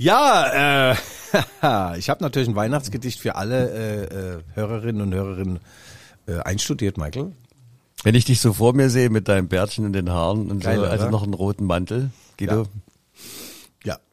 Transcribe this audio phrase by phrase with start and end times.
[0.00, 0.94] Ja, äh,
[1.98, 5.60] ich habe natürlich ein Weihnachtsgedicht für alle äh, äh, Hörerinnen und Hörerinnen
[6.26, 7.32] äh, einstudiert, Michael.
[8.02, 10.78] Wenn ich dich so vor mir sehe mit deinem Bärtchen in den Haaren und Geil,
[10.78, 11.10] so, also oder?
[11.10, 12.62] noch einen roten Mantel, Guido.
[12.62, 12.68] Ja.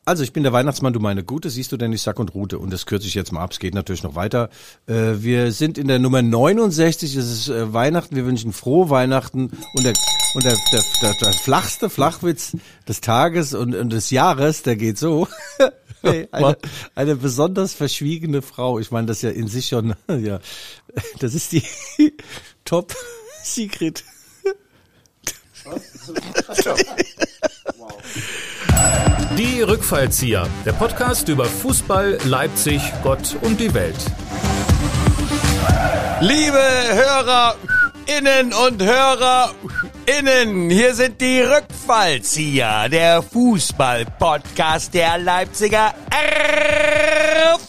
[0.08, 2.60] Also ich bin der Weihnachtsmann, du meine Gute, siehst du denn die Sack und Rute.
[2.60, 4.50] Und das kürze ich jetzt mal ab, es geht natürlich noch weiter.
[4.86, 9.52] Äh, wir sind in der Nummer 69, es ist äh, Weihnachten, wir wünschen frohe Weihnachten
[9.74, 9.96] und der,
[10.34, 12.56] und der, der, der, der flachste Flachwitz
[12.88, 15.28] des Tages und, und des Jahres, der geht so.
[16.04, 16.56] Hey, eine,
[16.94, 20.40] eine besonders verschwiegene Frau, ich meine das ist ja in sich schon, ja,
[21.20, 21.64] das ist die
[22.64, 22.96] Top
[23.44, 24.06] Secret.
[29.38, 33.96] Die Rückfallzieher, der Podcast über Fußball, Leipzig, Gott und die Welt.
[36.22, 38.82] Liebe Hörerinnen und
[40.10, 45.94] Hörerinnen, hier sind die Rückfallzieher, der Fußball-Podcast der Leipziger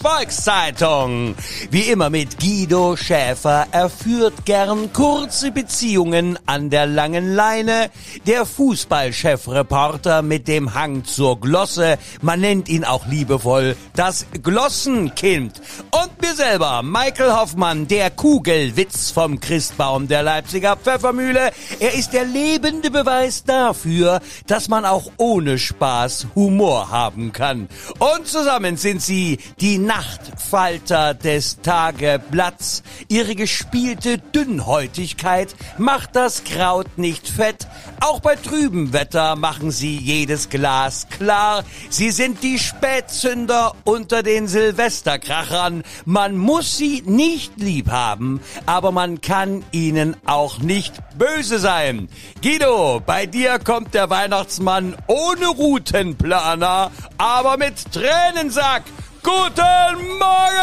[0.01, 1.35] Volkszeitung.
[1.71, 3.67] Wie immer mit Guido Schäfer.
[3.73, 7.91] Er führt gern kurze Beziehungen an der langen Leine.
[8.27, 11.99] Der Fußballchefreporter mit dem Hang zur Glosse.
[12.23, 15.61] Man nennt ihn auch liebevoll das Glossenkind.
[15.91, 21.51] Und mir selber, Michael Hoffmann, der Kugelwitz vom Christbaum der Leipziger Pfeffermühle.
[21.81, 27.69] Er ist der lebende Beweis dafür, dass man auch ohne Spaß Humor haben kann.
[27.99, 32.83] Und zusammen sind sie die Nachtfalter des Tageblatts.
[33.09, 37.67] Ihre gespielte Dünnhäutigkeit macht das Kraut nicht fett.
[38.01, 41.65] Auch bei trübem Wetter machen sie jedes Glas klar.
[41.91, 45.83] Sie sind die Spätzünder unter den Silvesterkrachern.
[46.05, 52.09] Man muss sie nicht lieb haben, aber man kann ihnen auch nicht böse sein.
[52.43, 58.85] Guido, bei dir kommt der Weihnachtsmann ohne Routenplaner, aber mit Tränensack.
[59.23, 60.59] Guten Morgen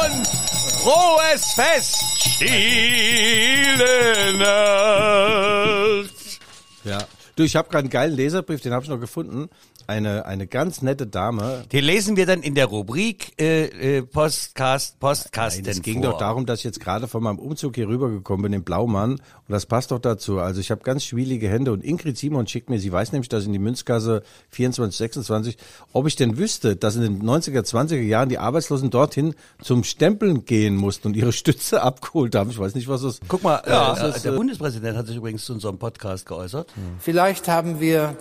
[0.00, 0.26] und
[0.82, 1.96] frohes Fest.
[2.36, 2.54] Stille
[5.98, 6.14] Nacht.
[6.84, 6.98] Ja.
[7.36, 9.48] Du, ich habe gerade einen geilen Leserbrief, den habe ich noch gefunden.
[9.86, 11.64] Eine, eine ganz nette Dame.
[11.70, 16.12] Den lesen wir dann in der Rubrik äh, äh, Postcast, Postkasten Es ging vor.
[16.12, 19.12] doch darum, dass ich jetzt gerade von meinem Umzug hier rübergekommen bin, in Blaumann.
[19.12, 20.38] Und das passt doch dazu.
[20.38, 23.44] Also ich habe ganz schwielige Hände und Ingrid Simon schickt mir, sie weiß nämlich, dass
[23.44, 25.56] in die Münzgasse 24, 26,
[25.92, 30.46] ob ich denn wüsste, dass in den 90er, 20er Jahren die Arbeitslosen dorthin zum Stempeln
[30.46, 32.48] gehen mussten und ihre Stütze abgeholt haben.
[32.48, 33.20] Ich weiß nicht, was das...
[33.28, 36.24] Guck mal, Ja, äh, das ist, der äh, Bundespräsident hat sich übrigens zu unserem Podcast
[36.24, 36.72] geäußert.
[36.98, 38.16] Vielleicht haben wir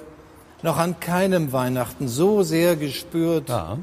[0.62, 3.78] noch an keinem Weihnachten so sehr gespürt, Ja,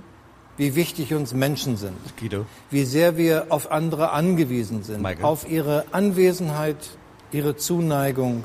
[0.56, 2.46] wie wichtig uns Menschen sind, Guido.
[2.70, 5.24] wie sehr wir auf andere angewiesen sind, Michael.
[5.24, 6.76] auf ihre Anwesenheit,
[7.32, 8.44] ihre Zuneigung,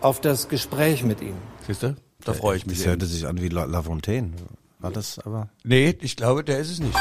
[0.00, 1.38] auf das Gespräch mit ihnen.
[1.66, 1.96] Siehst du?
[2.24, 2.76] Da freue ich mich.
[2.76, 2.92] Das sehr.
[2.92, 4.32] hörte sich an wie La, La Fontaine.
[4.80, 5.48] War das aber...
[5.64, 6.96] Nee, ich glaube, der ist es nicht.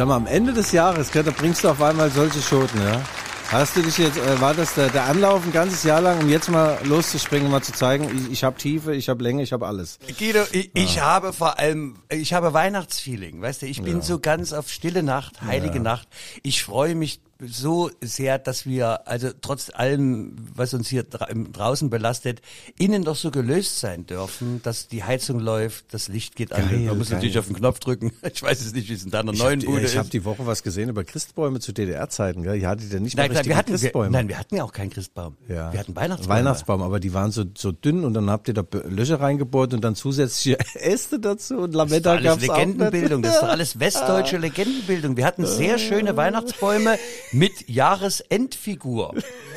[0.00, 3.02] Sag mal, am Ende des Jahres, da bringst du auf einmal solche Schoten, ja?
[3.50, 6.30] Hast du dich jetzt, äh, war das der, der Anlauf ein ganzes Jahr lang, um
[6.30, 9.66] jetzt mal loszuspringen, mal zu zeigen, ich, ich habe Tiefe, ich habe Länge, ich habe
[9.66, 9.98] alles.
[10.18, 14.54] Guido, ich, ich habe vor allem, ich habe Weihnachtsfeeling, weißt du, ich bin so ganz
[14.54, 16.08] auf stille Nacht, heilige Nacht.
[16.42, 22.40] Ich freue mich so sehr, dass wir, also trotz allem, was uns hier draußen belastet,
[22.78, 26.68] innen doch so gelöst sein dürfen, dass die Heizung läuft, das Licht geht an.
[26.68, 27.16] Geil, Man muss geil.
[27.16, 28.12] natürlich auf den Knopf drücken.
[28.32, 30.12] Ich weiß jetzt nicht, wie es in deiner Ich neuen habe Bude ich hab ist.
[30.12, 32.56] die Woche was gesehen über Christbäume zu DDR-Zeiten, gell?
[32.56, 34.10] Ihr hattet ja nicht mal Nein, klar, richtige wir hatten, wir, Christbäume.
[34.10, 35.36] nein, wir hatten ja auch keinen Christbaum.
[35.48, 35.72] Ja.
[35.72, 36.36] Wir hatten Weihnachtsbaum.
[36.36, 39.82] Weihnachtsbaum, aber die waren so, so dünn und dann habt ihr da Löcher reingebohrt und
[39.82, 43.28] dann zusätzliche Äste dazu und Lametta alles gab's auch Legendenbildung, nicht.
[43.28, 45.16] das ist doch alles westdeutsche Legendenbildung.
[45.16, 46.98] Wir hatten sehr schöne Weihnachtsbäume
[47.32, 49.14] mit Jahresendfigur.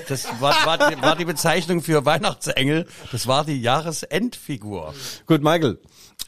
[0.08, 2.88] Das war, war, die, war die Bezeichnung für Weihnachtsengel.
[3.12, 4.94] Das war die Jahresendfigur.
[5.26, 5.80] Gut, Michael.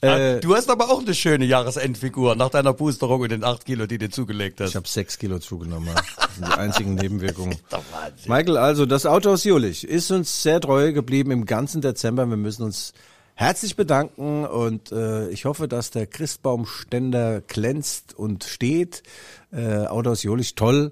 [0.02, 3.86] Äh, du hast aber auch eine schöne Jahresendfigur nach deiner Boosterung und den acht Kilo,
[3.86, 4.70] die du zugelegt hast.
[4.70, 5.90] ich habe sechs Kilo zugenommen.
[5.94, 7.58] Das sind die einzigen Nebenwirkungen.
[8.28, 12.26] Michael, also das Auto aus Jülich ist uns sehr treu geblieben im ganzen Dezember.
[12.26, 12.94] Wir müssen uns
[13.36, 19.04] herzlich bedanken und äh, ich hoffe, dass der Christbaumständer glänzt und steht.
[19.52, 20.92] Äh, Auto aus Jülich, toll.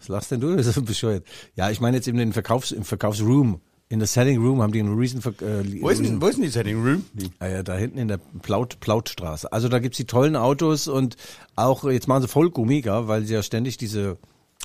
[0.00, 0.56] Was lachst denn du?
[0.56, 1.24] Das ist so bescheuert.
[1.54, 3.60] Ja, ich meine jetzt in den Verkaufs, im Verkaufsroom.
[3.88, 6.44] In der Selling Room haben die einen Riesen, äh, Wo ist, denn, wo ist denn
[6.44, 7.04] die Setting Room?
[7.40, 9.52] Ah ja, da hinten in der Plaut, Plautstraße.
[9.52, 11.16] Also da gibt's die tollen Autos und
[11.56, 14.16] auch, jetzt machen sie Vollgummi, gell, weil sie ja ständig diese,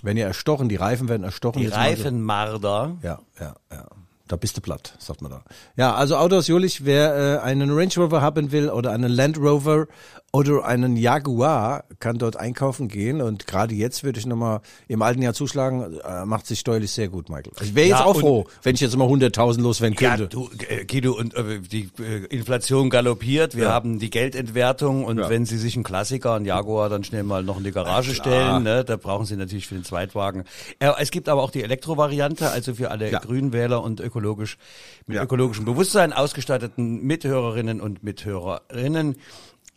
[0.03, 1.59] werden ja erstochen, die Reifen werden erstochen.
[1.59, 2.97] Die Reifenmarder.
[3.01, 3.87] Ja, ja, ja.
[4.27, 5.43] Da bist du platt, sagt man da.
[5.75, 9.87] Ja, also Autos Jülich, wer äh, einen Range Rover haben will oder einen Land Rover
[10.35, 15.21] oder einen Jaguar kann dort einkaufen gehen und gerade jetzt würde ich nochmal im alten
[15.21, 17.53] Jahr zuschlagen, äh, macht sich steuerlich sehr gut, Michael.
[17.61, 20.27] Ich wäre jetzt Ja, auch froh, wenn ich jetzt mal 100.000 loswerden Ja, könnte.
[20.27, 23.55] du, äh, Guido, und äh, die äh, Inflation galoppiert.
[23.55, 23.71] Wir Ja.
[23.71, 25.29] haben die Geldentwertung und Ja.
[25.29, 28.63] wenn Sie sich einen Klassiker, einen Jaguar, dann schnell mal noch in die Garage stellen,
[28.63, 30.43] ne, da brauchen Sie natürlich für den Zweitwagen.
[30.79, 33.19] Äh, es gibt aber auch die Elektrovariante, also für alle Ja.
[33.19, 34.57] Grünwähler und ökologisch
[35.07, 35.23] mit Ja.
[35.23, 39.15] ökologischem Bewusstsein ausgestatteten Mithörerinnen und Mithörerinnen.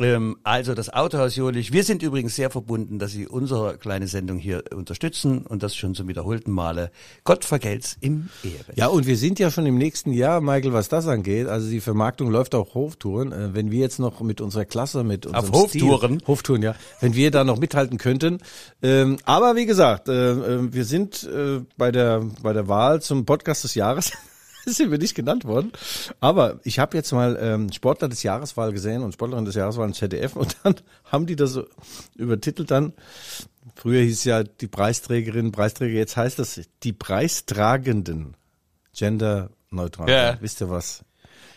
[0.00, 1.72] Ähm, also das Autohaus Jolich.
[1.72, 5.96] Wir sind übrigens sehr verbunden, dass Sie unsere kleine Sendung hier unterstützen und das schon
[5.96, 6.92] zum wiederholten Male.
[7.24, 8.76] Gott vergelt's im Ehebett.
[8.76, 11.48] Ja, und wir sind ja schon im nächsten Jahr, Michael, was das angeht.
[11.48, 13.32] Also die Vermarktung läuft auch Hoftouren.
[13.32, 16.20] Äh, wenn wir jetzt noch mit unserer Klasse, mit unserem Hoftouren?
[16.20, 16.74] Stil, Hoftouren, ja.
[17.00, 18.38] Wenn wir da noch mithalten könnten.
[18.82, 21.28] Ähm, aber wie gesagt, äh, äh, wir sind
[21.76, 24.12] bei der bei der Wahl zum Podcast des Jahres.
[24.76, 25.72] sind wir nicht genannt worden.
[26.20, 29.94] Aber ich habe jetzt mal ähm, Sportler des Jahreswahl gesehen und Sportlerin des Jahreswahl im
[29.94, 30.74] ZDF und dann
[31.04, 31.64] haben die das so
[32.16, 32.92] übertitelt dann.
[33.74, 38.34] Früher hieß es ja die Preisträgerin, Preisträger, jetzt heißt das die Preistragenden.
[38.96, 40.10] Genderneutral.
[40.10, 40.36] Ja.
[40.40, 41.04] Wisst ihr was?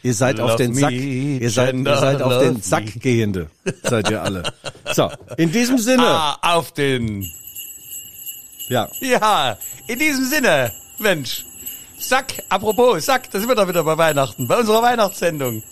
[0.04, 2.60] Ihr seid Love auf den me, Sack, ihr seid, ihr seid auf den me.
[2.62, 3.50] Sack gehende,
[3.84, 4.44] seid ihr alle.
[4.94, 7.24] So, in diesem Sinne, Ah, auf den.
[8.69, 11.46] ja, Ja, in diesem Sinne, Mensch.
[12.01, 15.63] Sack, apropos, Sack, da sind wir doch wieder bei Weihnachten, bei unserer Weihnachtssendung.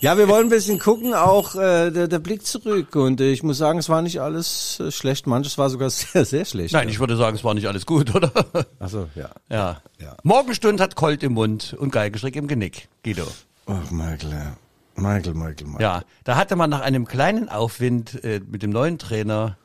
[0.00, 2.94] Ja, wir wollen ein bisschen gucken, auch äh, der, der Blick zurück.
[2.94, 5.26] Und äh, ich muss sagen, es war nicht alles äh, schlecht.
[5.26, 6.74] Manches war sogar sehr, sehr schlecht.
[6.74, 8.30] Nein, ich würde sagen, es war nicht alles gut, oder?
[8.78, 9.30] Achso, ja.
[9.48, 9.80] Ja.
[9.98, 10.16] Ja.
[10.22, 13.26] Morgenstund hat Colt im Mund und Geigenstrick im Genick, Guido.
[13.64, 14.56] Ach, Michael, ja.
[14.96, 15.82] Michael, Michael, Michael.
[15.82, 19.56] Ja, da hatte man nach einem kleinen Aufwind äh, mit dem neuen Trainer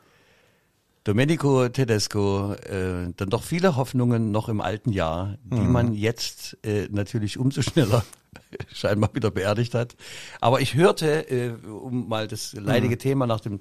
[1.04, 6.86] Domenico Tedesco äh, dann doch viele Hoffnungen noch im alten Jahr, die man jetzt äh,
[6.90, 8.04] natürlich umso schneller
[8.72, 9.96] scheinbar wieder beerdigt hat.
[10.40, 13.60] Aber ich hörte, äh, um mal das leidige Thema nach dem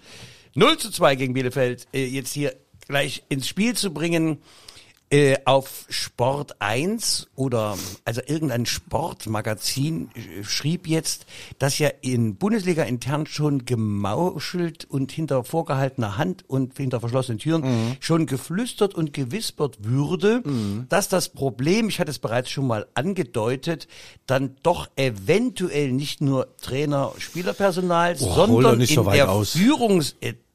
[0.54, 2.56] 0 zu 2 gegen Bielefeld äh, jetzt hier
[2.88, 4.38] gleich ins Spiel zu bringen,
[5.12, 11.26] äh, auf Sport 1 oder also irgendein Sportmagazin äh, schrieb jetzt,
[11.60, 17.98] dass ja in Bundesliga intern schon gemauschelt und hinter vorgehaltener Hand und hinter verschlossenen Türen
[18.00, 20.44] schon geflüstert und gewispert würde,
[20.90, 23.88] dass das Problem, ich hatte es bereits schon mal angedeutet,
[24.26, 29.52] dann doch eventuell nicht nur Trainer, Spielerpersonal, doch sondern so in weit der aus.
[29.52, 30.51] Führungsetage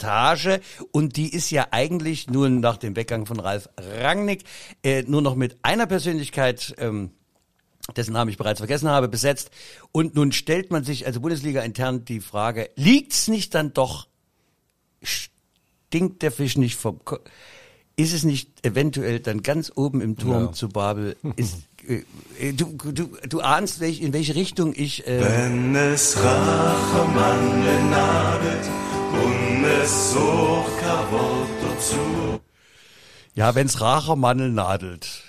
[0.92, 4.44] und die ist ja eigentlich nun nach dem Weggang von Ralf Rangnick
[4.82, 7.10] äh, nur noch mit einer Persönlichkeit, ähm,
[7.96, 9.50] dessen Namen ich bereits vergessen habe, besetzt.
[9.92, 14.08] Und nun stellt man sich also Bundesliga intern die Frage, liegt's nicht dann doch,
[15.02, 17.18] stinkt der Fisch nicht vom Ko
[17.96, 20.52] ist es nicht eventuell dann ganz oben im Turm Ja.
[20.52, 21.16] zu Babel?
[21.36, 21.56] Ist,
[21.88, 22.02] äh,
[22.38, 25.06] äh, du, du, du ahnst, welch, in welche Richtung ich...
[25.06, 28.95] Äh, Wenn es Rachemann und
[29.84, 32.40] es sucht kein Wort dazu.
[33.34, 35.22] ja, wenn's Rachermannel nadelt.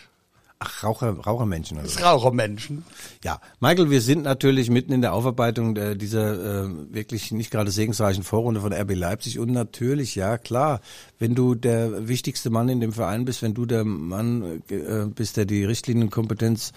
[0.60, 1.78] Ach, Raucher, Rauchermenschen.
[1.78, 1.94] Also.
[1.96, 2.84] Das Rauchermenschen.
[3.24, 8.24] Ja, Michael, wir sind natürlich mitten in der Aufarbeitung dieser äh, wirklich nicht gerade segensreichen
[8.24, 10.82] Vorrunde von RB Leipzig und natürlich, ja klar,
[11.20, 15.38] wenn du der wichtigste Mann in dem Verein bist, wenn du der Mann äh, bist,
[15.38, 16.72] der die Richtlinienkompetenz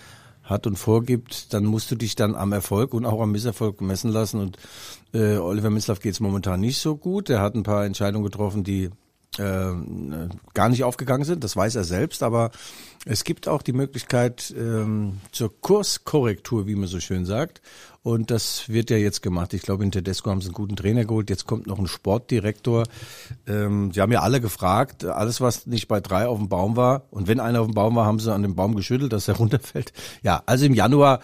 [0.50, 4.10] hat und vorgibt, dann musst du dich dann am Erfolg und auch am Misserfolg messen
[4.10, 4.58] lassen und
[5.14, 7.30] äh, Oliver Minzlaff geht es momentan nicht so gut.
[7.30, 8.90] Er hat ein paar Entscheidungen getroffen, die
[9.38, 9.72] äh,
[10.54, 12.50] gar nicht aufgegangen sind, das weiß er selbst, aber
[13.06, 17.62] es gibt auch die Möglichkeit ähm, zur Kurskorrektur, wie man so schön sagt.
[18.02, 19.52] Und das wird ja jetzt gemacht.
[19.52, 21.28] Ich glaube, in Tedesco haben sie einen guten Trainer geholt.
[21.28, 22.84] Jetzt kommt noch ein Sportdirektor.
[23.46, 27.04] Ähm, sie haben ja alle gefragt, alles, was nicht bei drei auf dem Baum war.
[27.10, 29.36] Und wenn einer auf dem Baum war, haben sie an dem Baum geschüttelt, dass er
[29.38, 29.92] runterfällt.
[30.22, 31.20] Ja, also im Januar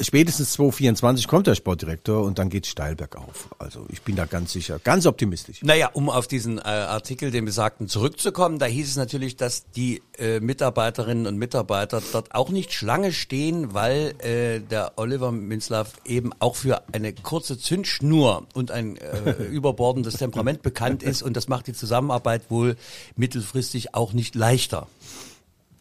[0.00, 3.48] Spätestens 2024 kommt der Sportdirektor und dann geht's steil bergauf.
[3.58, 5.62] Also ich bin da ganz sicher, ganz optimistisch.
[5.62, 10.02] Naja, um auf diesen äh, Artikel, den besagten, zurückzukommen, da hieß es natürlich, dass die
[10.18, 16.32] äh, Mitarbeiterinnen und Mitarbeiter dort auch nicht Schlange stehen, weil äh, der Oliver Minzlaff eben
[16.40, 21.68] auch für eine kurze Zündschnur und ein äh, überbordendes Temperament bekannt ist und das macht
[21.68, 22.76] die Zusammenarbeit wohl
[23.16, 24.88] mittelfristig auch nicht leichter.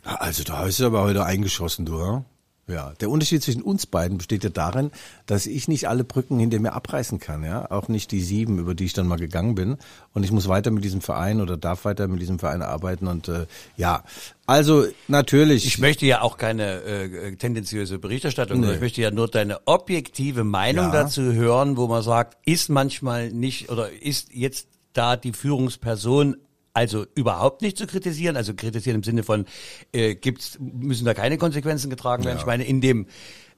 [0.03, 2.00] Also da hast du aber heute eingeschossen, du.
[2.00, 2.25] Ja?
[2.67, 4.89] Ja, der Unterschied zwischen uns beiden besteht ja darin,
[5.27, 8.74] dass ich nicht alle Brücken hinter mir abreißen kann, ja, auch nicht die sieben, über
[8.74, 9.77] die ich dann mal gegangen bin.
[10.15, 13.05] Und ich muss weiter mit diesem Verein oder darf weiter mit diesem Verein arbeiten.
[13.05, 13.45] Und äh,
[13.77, 14.03] ja,
[14.48, 15.67] also natürlich.
[15.67, 18.74] Ich möchte ja auch keine äh, tendenziöse Berichterstattung, Nee.
[18.74, 21.03] ich möchte ja nur deine objektive Meinung Ja.
[21.03, 26.38] dazu hören, wo man sagt, ist manchmal nicht oder ist jetzt da die Führungsperson
[26.75, 29.46] also überhaupt nicht zu kritisieren, also kritisieren im Sinne von
[29.94, 32.38] äh, gibt's müssen da keine Konsequenzen getragen werden.
[32.38, 33.08] Ich meine in dem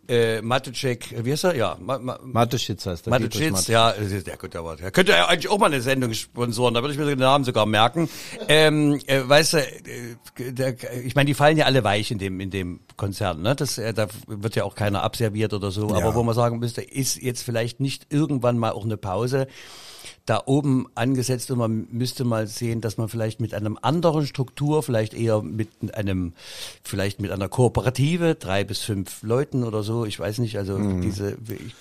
[0.08, 1.56] äh, Matecek, wie heißt er?
[1.56, 3.20] Ja, Ma Ma Mateschitz heißt der.
[3.20, 6.14] Dietrich Mateschitz, ja, äh, der könnte aber, der könnte ja eigentlich auch mal eine Sendung
[6.14, 8.08] sponsoren, da würde ich mir den Namen sogar merken.
[8.48, 12.40] Ähm, äh, weißt du, äh, der, ich meine, die fallen ja alle weich in dem
[12.40, 13.56] in dem Konzern, ne?
[13.56, 15.94] Das, äh, da wird ja auch keiner abserviert oder so.
[15.94, 19.48] Aber wo man sagen müsste, ist jetzt vielleicht nicht irgendwann mal auch eine Pause
[20.26, 24.84] da oben angesetzt und man müsste mal sehen, dass man vielleicht mit einem anderen Struktur,
[24.84, 26.34] vielleicht eher mit einem,
[26.84, 31.38] vielleicht mit einer Kooperative, drei bis fünf Leuten oder so, ich weiß nicht, also diese
[31.50, 31.76] ich,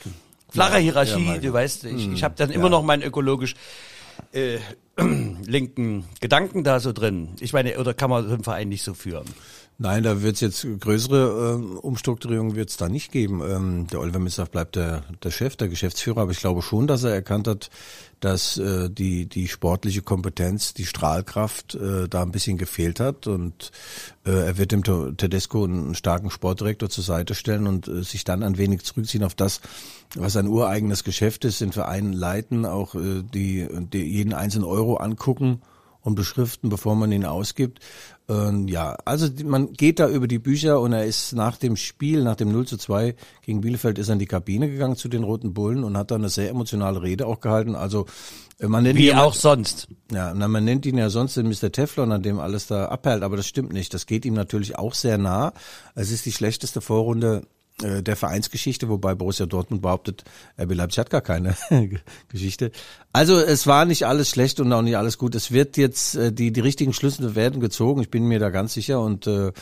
[0.49, 1.27] flache Hierarchie, Mhm.
[1.27, 3.55] ja, du weißt, ich, ich habe dann immer noch meinen ökologisch
[4.33, 4.59] äh,
[4.97, 7.31] linken Gedanken da so drin.
[7.41, 9.27] Ich meine, oder kann man so einen Verein nicht so führen?
[9.79, 13.43] Nein, da wird's jetzt größere äh, Umstrukturierungen wird's da nicht geben.
[13.47, 17.05] Ähm, der Oliver Missaff bleibt der, der Chef, der Geschäftsführer, aber ich glaube schon, dass
[17.05, 17.69] er erkannt hat,
[18.21, 23.71] dass äh, die, die sportliche Kompetenz, die Strahlkraft äh, da ein bisschen gefehlt hat und
[24.25, 28.43] äh, er wird dem Tedesco einen starken Sportdirektor zur Seite stellen und äh, sich dann
[28.43, 29.61] ein wenig zurückziehen auf das,
[30.15, 34.97] was ein ureigenes Geschäft ist, den Verein leiten, auch äh, die, die jeden einzelnen Euro
[34.97, 35.61] angucken
[36.07, 37.81] und beschriften, bevor man ihn ausgibt.
[38.29, 42.23] Ähm, ja, also man geht da über die Bücher und er ist nach dem Spiel,
[42.23, 45.25] nach dem 0 zu 2 gegen Bielefeld, ist er in die Kabine gegangen zu den
[45.25, 47.75] Roten Bullen und hat da eine sehr emotionale Rede auch gehalten.
[47.75, 48.07] Also
[48.61, 49.89] äh, man nennt Wie ihn auch sonst.
[50.13, 51.73] ja, na, man nennt ihn ja sonst den Mr.
[51.73, 53.93] Teflon, an dem alles da abhält, aber das stimmt nicht.
[53.93, 55.53] Das geht ihm natürlich auch sehr nah.
[55.97, 57.43] Es ist die schlechteste Vorrunde
[57.79, 60.25] der Vereinsgeschichte, wobei Borussia Dortmund behauptet,
[60.59, 61.55] RB Leipzig hat gar keine
[62.29, 62.71] Geschichte.
[63.13, 65.35] Also es war nicht alles schlecht und auch nicht alles gut.
[65.35, 68.73] Es wird jetzt, äh, die, die richtigen Schlüsse werden gezogen, ich bin mir da ganz
[68.73, 69.53] sicher und äh,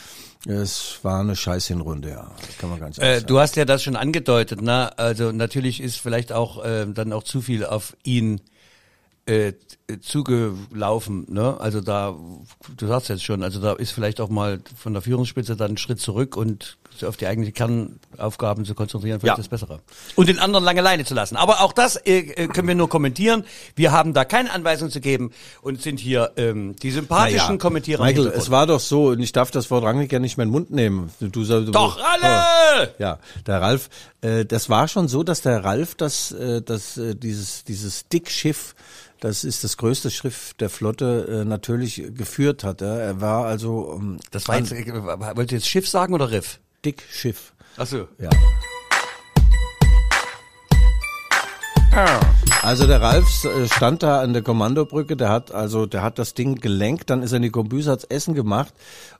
[0.47, 2.31] es war eine scheiß Hinrunde, ja.
[2.47, 3.27] Das kann man ganz Äh, sagen.
[3.27, 4.97] du hast ja das schon angedeutet, ne?
[4.97, 8.39] Also natürlich ist vielleicht auch äh, dann auch zu viel auf ihn
[9.25, 9.53] äh,
[10.01, 11.59] zugelaufen, ne?
[11.59, 12.15] Also da,
[12.77, 15.77] du sagst jetzt schon, also da ist vielleicht auch mal von der Führungsspitze dann ein
[15.77, 19.41] Schritt zurück und sich auf die eigentlichen Kernaufgaben zu konzentrieren, vielleicht Ja.
[19.41, 19.81] das Bessere.
[20.15, 21.35] Und den anderen lange Leine zu lassen.
[21.35, 23.45] Aber auch das äh, äh, können wir nur kommentieren.
[23.75, 28.03] Wir haben da keine Anweisung zu geben und sind hier ähm, die sympathischen Naja, Kommentierer.
[28.03, 30.49] Michael, es war doch so, und ich darf das Wort Rangnick ja nicht mehr in
[30.49, 31.11] den Mund nehmen.
[31.19, 32.93] Du, du, du, Doch, alle!
[32.97, 33.89] Ja, der Ralf,
[34.21, 38.75] äh, das war schon so, dass der Ralf das, äh, das, äh, dieses, dieses Dickschiff,
[39.19, 42.81] das ist das größte Schiff der Flotte, äh, natürlich geführt hat.
[42.81, 42.95] Ja.
[42.97, 46.59] Er war also ähm, Das war jetzt, äh, wolltest du jetzt Schiff sagen oder Riff?
[46.85, 47.53] Dickschiff.
[47.77, 48.07] Ach so.
[48.19, 48.29] Ja.
[52.61, 56.33] Also der Ralf äh, stand da an der Kommandobrücke, der hat also, der hat das
[56.33, 58.73] Ding gelenkt, dann ist er in die Kombüse, hat's Essen gemacht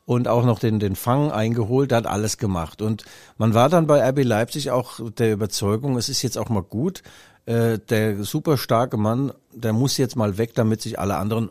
[0.05, 2.81] und auch noch den, den Fang eingeholt, der hat alles gemacht.
[2.81, 3.05] Und
[3.37, 7.01] man war dann bei RB Leipzig auch der Überzeugung, es ist jetzt auch mal gut,
[7.45, 11.49] äh, der super starke Mann, der muss jetzt mal weg, damit sich alle anderen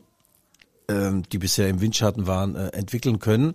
[0.89, 3.55] ähm, die bisher im Windschatten waren, äh, entwickeln können.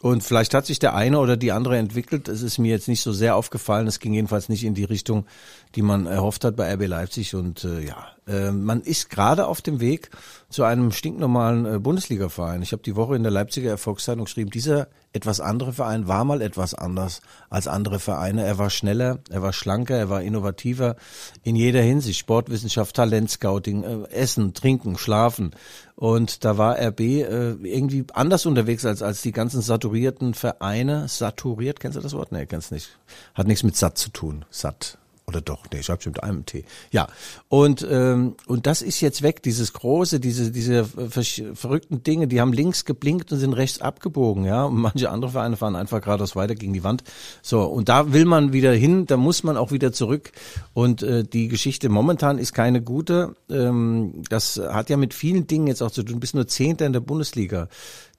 [0.00, 2.28] Und vielleicht hat sich der eine oder die andere entwickelt.
[2.28, 3.88] Es ist mir jetzt nicht so sehr aufgefallen.
[3.88, 5.26] Es ging jedenfalls nicht in die Richtung,
[5.74, 7.34] die man erhofft hat bei RB Leipzig.
[7.34, 10.10] Und äh, ja, äh, man ist gerade auf dem Weg
[10.50, 12.62] zu einem stinknormalen äh, Bundesliga-Verein.
[12.62, 16.42] Ich habe die Woche in der Leipziger Erfolgszeitung geschrieben, dieser etwas andere Verein war mal
[16.42, 18.44] etwas anders als andere Vereine.
[18.44, 20.96] Er war schneller, er war schlanker, er war innovativer
[21.42, 22.18] in jeder Hinsicht.
[22.18, 25.52] Sportwissenschaft, Talentscouting, äh, Essen, Trinken, Schlafen.
[25.96, 31.08] Und da war RB äh, irgendwie anders unterwegs als, als die ganzen saturierten Vereine.
[31.08, 32.32] Saturiert, kennst du das Wort?
[32.32, 32.98] Nee, kennst nicht.
[33.34, 34.44] Hat nichts mit satt zu tun.
[34.50, 34.98] Satt.
[35.28, 36.64] Oder doch, nee, schreibt schon mit einem T.
[36.90, 37.06] Ja,
[37.48, 42.54] und ähm, und das ist jetzt weg, dieses große, diese diese verrückten Dinge, die haben
[42.54, 44.64] links geblinkt und sind rechts abgebogen, ja.
[44.64, 47.04] Und manche andere Vereine fahren einfach geradeaus weiter gegen die Wand.
[47.42, 50.32] So, und da will man wieder hin, da muss man auch wieder zurück.
[50.72, 53.36] Und äh, die Geschichte momentan ist keine gute.
[53.50, 56.14] Ähm, das hat ja mit vielen Dingen jetzt auch zu tun.
[56.14, 57.68] Du bist nur Zehnter in der Bundesliga.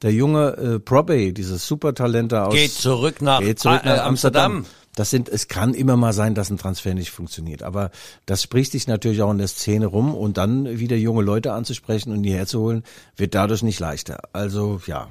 [0.04, 4.58] Der junge äh, Probey, dieses Supertalent aus Geht zurück nach, geht zurück äh, nach Amsterdam.
[4.58, 4.66] Amsterdam.
[5.00, 7.64] Das sind, es kann immer mal sein, dass ein Transfer nicht funktioniert.
[7.64, 7.90] Aber
[8.26, 12.12] das spricht sich natürlich auch in der Szene rum und dann wieder junge Leute anzusprechen
[12.12, 12.84] und die herzuholen,
[13.16, 14.20] wird dadurch nicht leichter.
[14.34, 15.08] Also ja,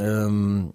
[0.00, 0.72] ähm,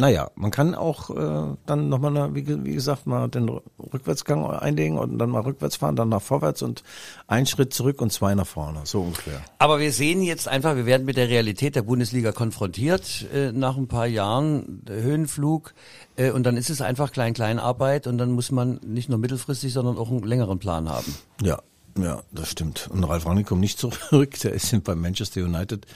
[0.00, 4.98] naja, man kann auch äh, dann nochmal, eine, wie, wie gesagt, mal den Rückwärtsgang einlegen
[4.98, 6.82] und dann mal rückwärts fahren, dann nach vorwärts und
[7.26, 9.42] ein Schritt zurück und zwei nach vorne, so ungefähr.
[9.58, 13.76] Aber wir sehen jetzt einfach, wir werden mit der Realität der Bundesliga konfrontiert äh, nach
[13.76, 15.74] ein paar Jahren der Höhenflug
[16.16, 19.98] äh, und dann ist es einfach Klein-Klein-Arbeit und dann muss man nicht nur mittelfristig, sondern
[19.98, 21.14] auch einen längeren Plan haben.
[21.42, 21.58] Ja,
[21.98, 22.88] ja, das stimmt.
[22.90, 23.78] Und Ralf Rangnick kommt nicht
[24.10, 25.86] zurück, der ist bei Manchester United.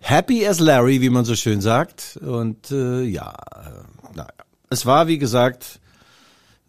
[0.00, 2.18] Happy as Larry, wie man so schön sagt.
[2.22, 4.28] Und äh, ja, äh, naja.
[4.70, 5.80] Es war, wie gesagt,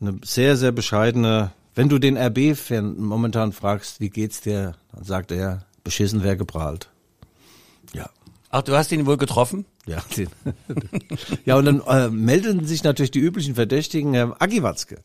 [0.02, 1.52] eine sehr, sehr bescheidene.
[1.76, 6.90] Wenn du den RB-Fan momentan fragst, wie geht's dir, dann sagt er, beschissen wer geprahlt.
[7.94, 8.10] Ja.
[8.52, 9.66] Ach, du hast ihn wohl getroffen?
[9.86, 10.30] Ja, den.
[11.46, 14.14] ja, und dann äh, meldeten sich natürlich die üblichen Verdächtigen.
[14.14, 15.02] Herr Agi Watzke,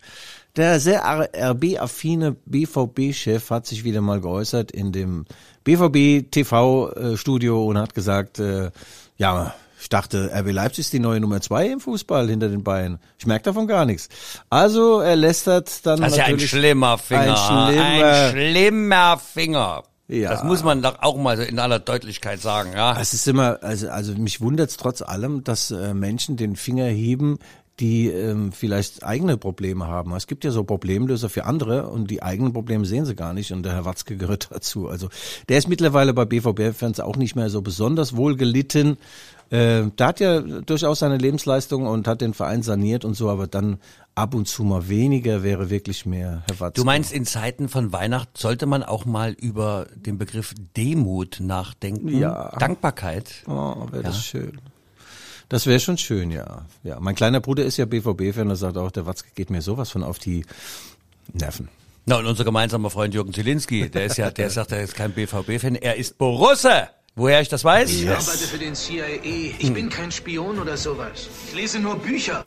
[0.57, 5.27] der sehr RB-affine BVB-Chef hat sich wieder mal geäußert in dem
[5.65, 8.71] BVB-TV-Studio und hat gesagt, äh,
[9.17, 12.99] ja, ich dachte, RB Leipzig ist die neue Nummer zwei im Fußball hinter den Bayern.
[13.19, 14.09] Ich merke davon gar nichts.
[14.49, 17.21] Also er lästert dann Das ist ja ein schlimmer Finger.
[17.21, 19.83] Ein schlimmer, ein schlimmer Finger.
[20.09, 20.31] Ja.
[20.31, 22.99] Das muss man doch auch mal so in aller Deutlichkeit sagen, ja.
[23.01, 26.87] Es ist immer, also, also mich wundert es trotz allem, dass äh, Menschen den Finger
[26.87, 27.39] heben,
[27.81, 30.13] die ähm, vielleicht eigene Probleme haben.
[30.15, 33.53] Es gibt ja so Problemlöser für andere und die eigenen Probleme sehen sie gar nicht
[33.53, 34.89] und der Herr Watzke gehört dazu.
[34.89, 35.09] Also
[35.49, 38.97] der ist mittlerweile bei BVB-Fans auch nicht mehr so besonders wohl gelitten.
[39.51, 43.47] Äh, der hat ja durchaus seine Lebensleistung und hat den Verein saniert und so, aber
[43.49, 43.79] dann
[44.15, 46.81] ab und zu mal weniger wäre wirklich mehr, Herr Watzke.
[46.81, 52.17] Du meinst, in Zeiten von Weihnachten sollte man auch mal über den Begriff Demut nachdenken?
[52.17, 52.51] Ja.
[52.59, 53.43] Dankbarkeit?
[53.49, 54.61] Oh, wäre das schön.
[55.49, 56.65] Das wäre schon schön, ja.
[56.83, 59.91] Ja, mein kleiner Bruder ist ja BVB-Fan, der sagt auch, der Watzke geht mir sowas
[59.91, 60.45] von auf die
[61.33, 61.69] Nerven.
[62.07, 65.13] Na, und unser gemeinsamer Freund Jürgen Zielinski, der ist ja, der sagt, er ist kein
[65.13, 66.89] BVB-Fan, er ist Borusse.
[67.17, 67.91] Woher ich das weiß?
[67.93, 69.07] Ich arbeite für den CIA.
[69.59, 71.29] Ich bin kein Spion oder sowas.
[71.47, 72.45] Ich lese nur Bücher.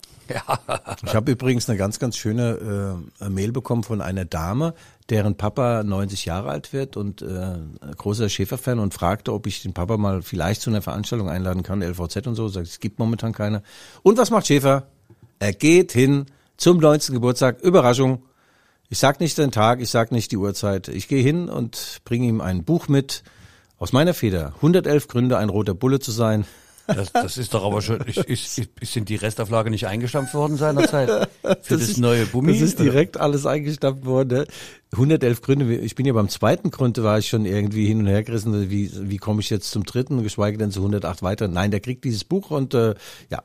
[1.06, 4.74] Ich habe übrigens eine ganz, ganz schöne äh, Mail bekommen von einer Dame,
[5.10, 7.58] deren Papa 90 Jahre alt wird und äh,
[7.96, 11.82] großer Schäferfan und fragte, ob ich den Papa mal vielleicht zu einer Veranstaltung einladen kann,
[11.82, 12.48] LVZ und so.
[12.48, 13.62] Sagt, es gibt momentan keine.
[14.02, 14.88] Und was macht Schäfer?
[15.38, 17.14] Er geht hin zum 90.
[17.14, 17.60] Geburtstag.
[17.60, 18.22] Überraschung.
[18.90, 20.88] Ich sag nicht den Tag, ich sag nicht die Uhrzeit.
[20.88, 23.22] Ich gehe hin und bringe ihm ein Buch mit
[23.78, 24.54] aus meiner Feder.
[24.56, 26.46] 111 Gründe, ein roter Bulle zu sein.
[26.88, 30.56] Das, das ist doch aber schon, ist, ist, ist, sind die Restauflage nicht eingestampft worden
[30.56, 31.28] seinerzeit?
[31.62, 32.52] Für das, ist- neue Bummi?
[32.52, 34.38] Das ist direkt alles eingestampft worden.
[34.38, 34.46] Ne?
[34.92, 35.76] 111 Gründe.
[35.76, 38.70] Ich bin ja beim zweiten Grund, war ich schon irgendwie hin und her gerissen.
[38.70, 41.52] Wie, wie komme ich jetzt zum dritten, geschweige denn zu 108 weiteren?
[41.52, 42.94] Nein, der kriegt dieses Buch und äh,
[43.30, 43.42] ja.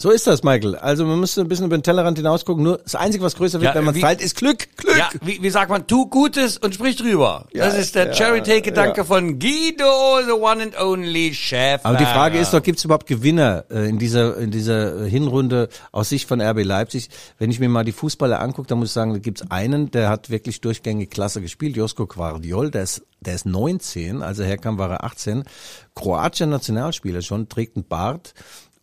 [0.00, 0.76] So ist das, Michael.
[0.76, 2.62] Also man muss ein bisschen über den Tellerrand hinausgucken.
[2.62, 4.76] Nur das Einzige, was größer wird, Ja, wenn man teilt, ist Glück.
[4.76, 4.96] Glück.
[4.96, 7.46] Ja, wie, wie sagt man, tu Gutes und sprich drüber.
[7.52, 9.04] das ist der ja, Charity-Gedanke ja.
[9.04, 11.80] von Guido, the one and only Chef.
[11.82, 15.10] Aber die Frage ist doch, gibt es überhaupt Gewinner äh, in dieser in dieser äh,
[15.10, 17.08] Hinrunde aus Sicht von RB Leipzig?
[17.38, 19.90] Wenn ich mir mal die Fußballer angucke, dann muss ich sagen, da gibt es einen,
[19.90, 24.46] der hat wirklich durchgängig klasse gespielt, Josko Guardiol, der ist der ist 19, als er
[24.46, 25.42] herkam, war er 18.
[25.94, 28.32] Kroatischer Nationalspieler schon, trägt einen Bart.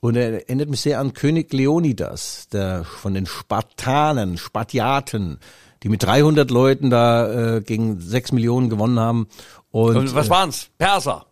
[0.05, 5.39] Und er erinnert mich sehr an König Leonidas, der von den Spartanen, Spartiaten,
[5.81, 9.27] die mit 300 Leuten da äh, gegen 6 Millionen gewonnen haben.
[9.71, 10.69] Und, Und was äh, waren's?
[10.77, 11.25] Perser.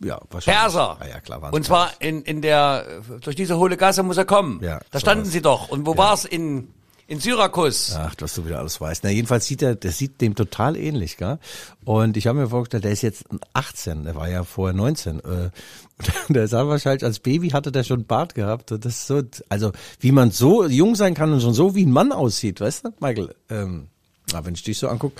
[0.00, 0.60] ja, wahrscheinlich.
[0.60, 0.96] Perser.
[0.98, 2.84] Ah, ja, klar, waren's Und zwar in, in der,
[3.20, 4.58] durch diese hohle Gasse muss er kommen.
[4.60, 5.32] Ja, da standen was.
[5.32, 5.68] sie doch.
[5.68, 6.24] Und wo war's?
[6.24, 6.74] In,
[7.06, 7.94] in Syrakus.
[7.96, 9.04] Ach, was du wieder alles weißt.
[9.04, 11.38] Na, jedenfalls sieht er, der sieht dem total ähnlich, gell?
[11.84, 15.20] Und ich habe mir vorgestellt, der ist jetzt 18, der war ja vorher 19.
[15.20, 15.52] Äh, und
[16.36, 18.72] der sah wahrscheinlich als Baby hatte der schon Bart gehabt.
[18.72, 21.84] Und das ist so, also wie man so jung sein kann und schon so wie
[21.84, 23.34] ein Mann aussieht, weißt du, Michael?
[23.50, 23.88] Ähm,
[24.32, 25.12] na, wenn ich dich so anguck,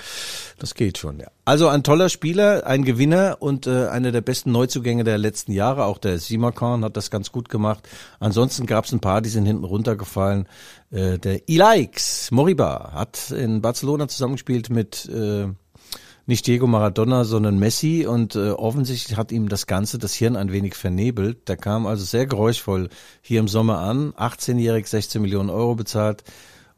[0.58, 1.28] das geht schon, ja.
[1.44, 5.84] Also ein toller Spieler, ein Gewinner und äh, einer der besten Neuzugänge der letzten Jahre.
[5.84, 7.86] Auch der Simakan hat das ganz gut gemacht.
[8.18, 10.48] Ansonsten gab es ein paar, die sind hinten runtergefallen.
[10.90, 15.48] Äh, der Ilaix Moriba hat in Barcelona zusammengespielt mit äh,
[16.26, 20.52] nicht Diego Maradona, sondern Messi und äh, offensichtlich hat ihm das Ganze das Hirn ein
[20.52, 21.48] wenig vernebelt.
[21.48, 22.88] Der kam also sehr geräuschvoll
[23.20, 26.24] hier im Sommer an, 18-jährig, 16 Millionen Euro bezahlt.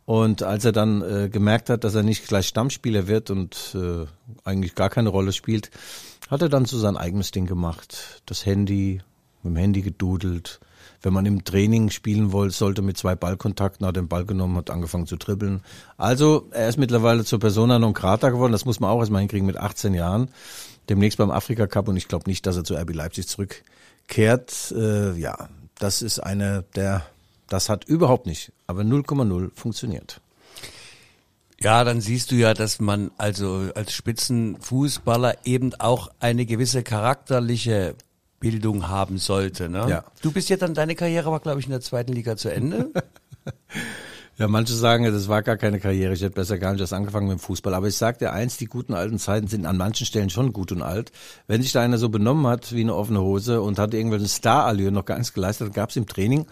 [0.07, 4.07] Und als er dann äh, gemerkt hat, dass er nicht gleich Stammspieler wird und äh,
[4.45, 5.71] eigentlich gar keine Rolle spielt,
[6.31, 8.23] hat er dann so sein eigenes Ding gemacht.
[8.25, 9.03] Das Handy,
[9.43, 10.61] mit dem Handy gedudelt.
[11.03, 14.71] Wenn man im Training spielen wollte, sollte mit zwei Ballkontakten, hat den Ball genommen, hat
[14.71, 15.61] angefangen zu dribbeln.
[15.97, 18.53] Also er ist mittlerweile zur Persona non grata geworden.
[18.53, 20.31] Das muss man auch erstmal hinkriegen mit 18 Jahren.
[20.89, 24.73] Demnächst beim Afrika Cup und ich glaube nicht, dass er zu RB Leipzig zurückkehrt.
[24.77, 27.03] Äh, ja, das ist eine der,
[27.49, 30.21] das hat überhaupt nicht, aber 0,0 funktioniert.
[31.61, 37.95] Ja, dann siehst du ja, dass man also als Spitzenfußballer eben auch eine gewisse charakterliche
[38.41, 39.69] Bildung haben sollte.
[39.69, 39.87] Ne?
[39.89, 40.05] Ja.
[40.21, 42.91] Du bist ja dann, deine Karriere war, glaube ich, in der zweiten Liga zu Ende.
[44.39, 46.13] Ja, manche sagen, das war gar keine Karriere.
[46.13, 47.73] Ich hätte besser gar nicht erst angefangen mit dem Fußball.
[47.73, 50.73] Aber ich sag dir eins, die guten alten Zeiten sind an manchen Stellen schon gut
[50.73, 51.11] und alt.
[51.47, 54.93] Wenn sich da einer so benommen hat wie eine offene Hose und hat irgendwelchen Starallüren
[54.93, 56.45] noch gar nichts geleistet, gab es im Training,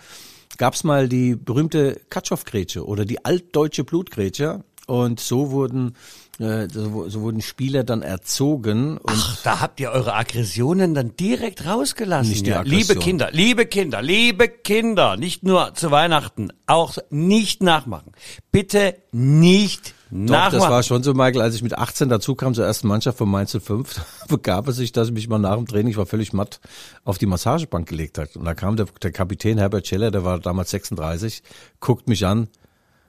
[0.59, 4.65] gab es mal die berühmte Katschow-Grätsche oder die altdeutsche Blutgrätsche.
[4.87, 5.95] Und so wurden,
[6.39, 8.99] äh, so, so wurden Spieler dann erzogen.
[8.99, 12.31] Und Ach, da habt ihr eure Aggressionen dann direkt rausgelassen.
[12.31, 12.63] Nicht die ja.
[12.63, 18.13] Liebe Kinder, liebe Kinder, liebe Kinder, nicht nur zu Weihnachten, auch nicht nachmachen.
[18.53, 22.65] Bitte nicht Doch, das war schon so, Michael, als ich mit 18 dazu kam zur
[22.65, 25.89] ersten Mannschaft von Mainz 05, begab es sich, dass ich mich mal nach dem Training,
[25.89, 26.61] ich war völlig matt,
[27.03, 28.37] auf die Massagebank gelegt hat.
[28.37, 31.43] Und da kam der, der Kapitän Herbert Scheller, der war damals 36,
[31.81, 32.47] guckt mich an,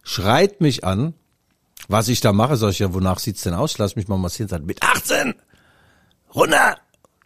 [0.01, 1.13] schreit mich an,
[1.87, 3.77] was ich da mache, sag ich, ja, wonach sieht's denn aus?
[3.77, 4.49] Lass mich mal massieren.
[4.49, 5.35] Sagt, mit 18!
[6.33, 6.77] Runter!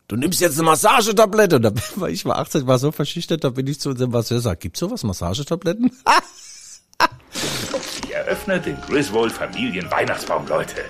[0.09, 1.55] Du nimmst jetzt eine Massagetablette.
[1.55, 4.41] Und da, war ich war 18, war so verschüchtert, da bin ich zu unserem Masseur,
[4.41, 5.89] sag, gibt's sowas, Massagetabletten?
[8.03, 10.85] Ich eröffne den Griswold Familien Weihnachtsbaum, Leute.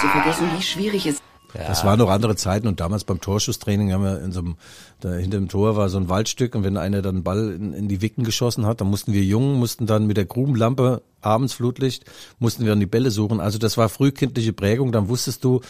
[0.00, 1.22] zu vergessen, wie schwierig es
[1.54, 4.56] Das waren noch andere Zeiten und damals beim Torschusstraining haben wir in so einem,
[5.00, 7.72] da hinter dem Tor war so ein Waldstück und wenn einer dann einen Ball in,
[7.72, 11.54] in die Wicken geschossen hat, dann mussten wir Jungen, mussten dann mit der Grubenlampe, abends
[11.54, 12.04] Flutlicht,
[12.38, 13.40] mussten wir dann die Bälle suchen.
[13.40, 15.60] Also das war frühkindliche Prägung, dann wusstest du,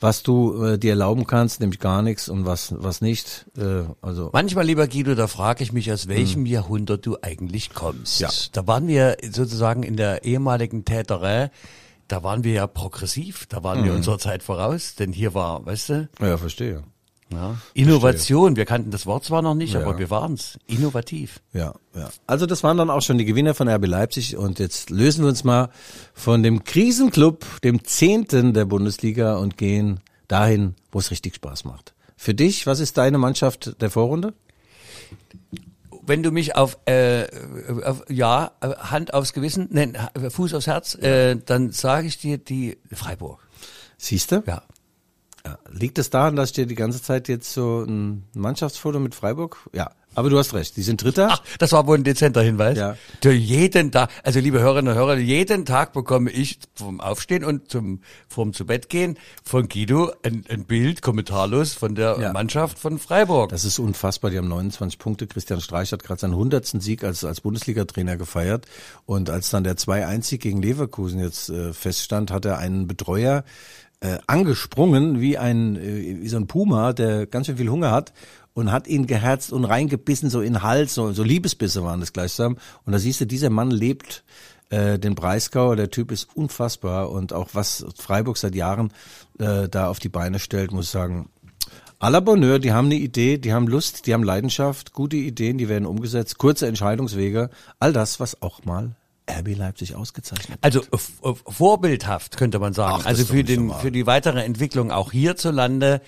[0.00, 3.46] was du äh, dir erlauben kannst, nämlich gar nichts und was, was nicht.
[3.56, 8.20] Äh, also Manchmal, lieber Guido, da frage ich mich, aus welchem Jahrhundert du eigentlich kommst.
[8.20, 8.30] Ja.
[8.52, 11.50] Da waren wir sozusagen in der ehemaligen Täterei,
[12.12, 15.88] da waren wir ja progressiv, da waren wir unserer Zeit voraus, denn hier war, weißt
[15.88, 16.82] du, ja, verstehe.
[17.30, 19.80] ja, Innovation, wir kannten das Wort zwar noch nicht, Ja.
[19.80, 21.40] aber wir waren's, innovativ.
[21.54, 22.10] Ja, ja.
[22.26, 25.30] Also das waren dann auch schon die Gewinner von RB Leipzig und jetzt lösen wir
[25.30, 25.70] uns mal
[26.12, 31.94] von dem Krisenclub, dem Zehnten der Bundesliga und gehen dahin, wo es richtig Spaß macht.
[32.18, 34.34] Für dich, was ist deine Mannschaft der Vorrunde?
[36.04, 37.26] Wenn du mich auf, äh,
[37.84, 39.96] auf ja, äh, Hand aufs Gewissen, nein,
[40.30, 43.40] Fuß aufs Herz, äh, dann sage ich dir die Freiburg.
[43.98, 44.42] Siehst du?
[44.46, 44.62] Ja.
[45.44, 45.58] Ja.
[45.70, 49.68] Liegt es daran, dass ich dir die ganze Zeit jetzt so ein Mannschaftsfoto mit Freiburg?
[49.72, 49.92] Ja.
[50.14, 51.28] Aber du hast recht, die sind Dritter.
[51.30, 52.76] Ach, das war wohl ein dezenter Hinweis.
[52.76, 52.96] Ja.
[53.20, 57.70] Du, jeden Tag, also liebe Hörerinnen und Hörer, jeden Tag bekomme ich vom Aufstehen und
[57.70, 62.32] zum vorm zu Bett gehen von Guido ein, ein Bild kommentarlos von der Ja.
[62.32, 63.50] Mannschaft von Freiburg.
[63.50, 64.30] Das ist unfassbar.
[64.30, 65.26] Die haben 29 Punkte.
[65.26, 66.66] Christian Streich hat gerade seinen 100.
[66.82, 68.66] Sieg als, als Bundesliga-Trainer gefeiert.
[69.06, 73.44] Und als dann der 2-1-Sieg gegen Leverkusen jetzt äh, feststand, hat er einen Betreuer
[74.00, 78.12] äh, angesprungen wie ein äh, wie so ein Puma, der ganz schön viel Hunger hat
[78.54, 82.12] und hat ihn geherzt und reingebissen so in den Hals, so, so Liebesbisse waren das
[82.12, 82.58] gleichsam.
[82.84, 84.24] Und da siehst du, dieser Mann lebt
[84.70, 88.92] äh, den Breisgau, der Typ ist unfassbar und auch was Freiburg seit Jahren
[89.38, 91.28] äh, da auf die Beine stellt, muss ich sagen,
[91.98, 95.56] à la Bonheur, die haben eine Idee, die haben Lust, die haben Leidenschaft, gute Ideen,
[95.56, 98.96] die werden umgesetzt, kurze Entscheidungswege, all das, was auch mal
[99.30, 100.58] RB Leipzig ausgezeichnet.
[100.62, 100.82] Also
[101.46, 102.98] vorbildhaft könnte man sagen.
[103.02, 103.80] Ach, also für den normal.
[103.80, 106.00] für die weitere Entwicklung auch hierzulande.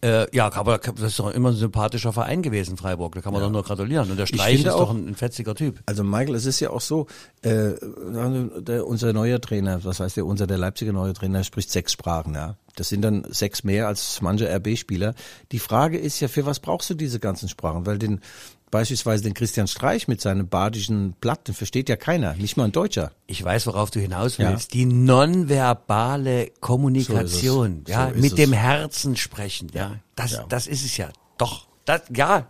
[0.00, 3.14] Äh, ja, aber das ist doch immer ein sympathischer Verein gewesen, Freiburg.
[3.16, 4.08] Da kann man doch nur gratulieren.
[4.10, 5.80] Und der Streich ist auch- doch ein, ein fetziger Typ.
[5.86, 7.06] Also Michael, es ist ja auch so,
[7.42, 7.72] äh,
[8.60, 12.34] der, unser neuer Trainer, was heißt der, unser der Leipziger neue Trainer spricht sechs Sprachen,
[12.34, 12.56] ja.
[12.76, 15.14] Das sind dann sechs mehr als manche RB-Spieler.
[15.50, 17.86] Die Frage ist ja, für was brauchst du diese ganzen Sprachen?
[17.86, 18.20] Weil den
[18.70, 22.72] beispielsweise den Christian Streich mit seinem badischen Blatt, den versteht ja keiner, nicht mal ein
[22.72, 23.12] Deutscher.
[23.26, 24.50] Ich weiß, worauf du hinaus Ja.
[24.50, 24.74] willst.
[24.74, 28.34] Die nonverbale Kommunikation, So ja, So mit es.
[28.36, 29.96] dem Herzen sprechen, ja.
[30.16, 30.44] Das, Ja.
[30.48, 31.08] das ist es ja.
[31.38, 32.46] Doch, das, ja.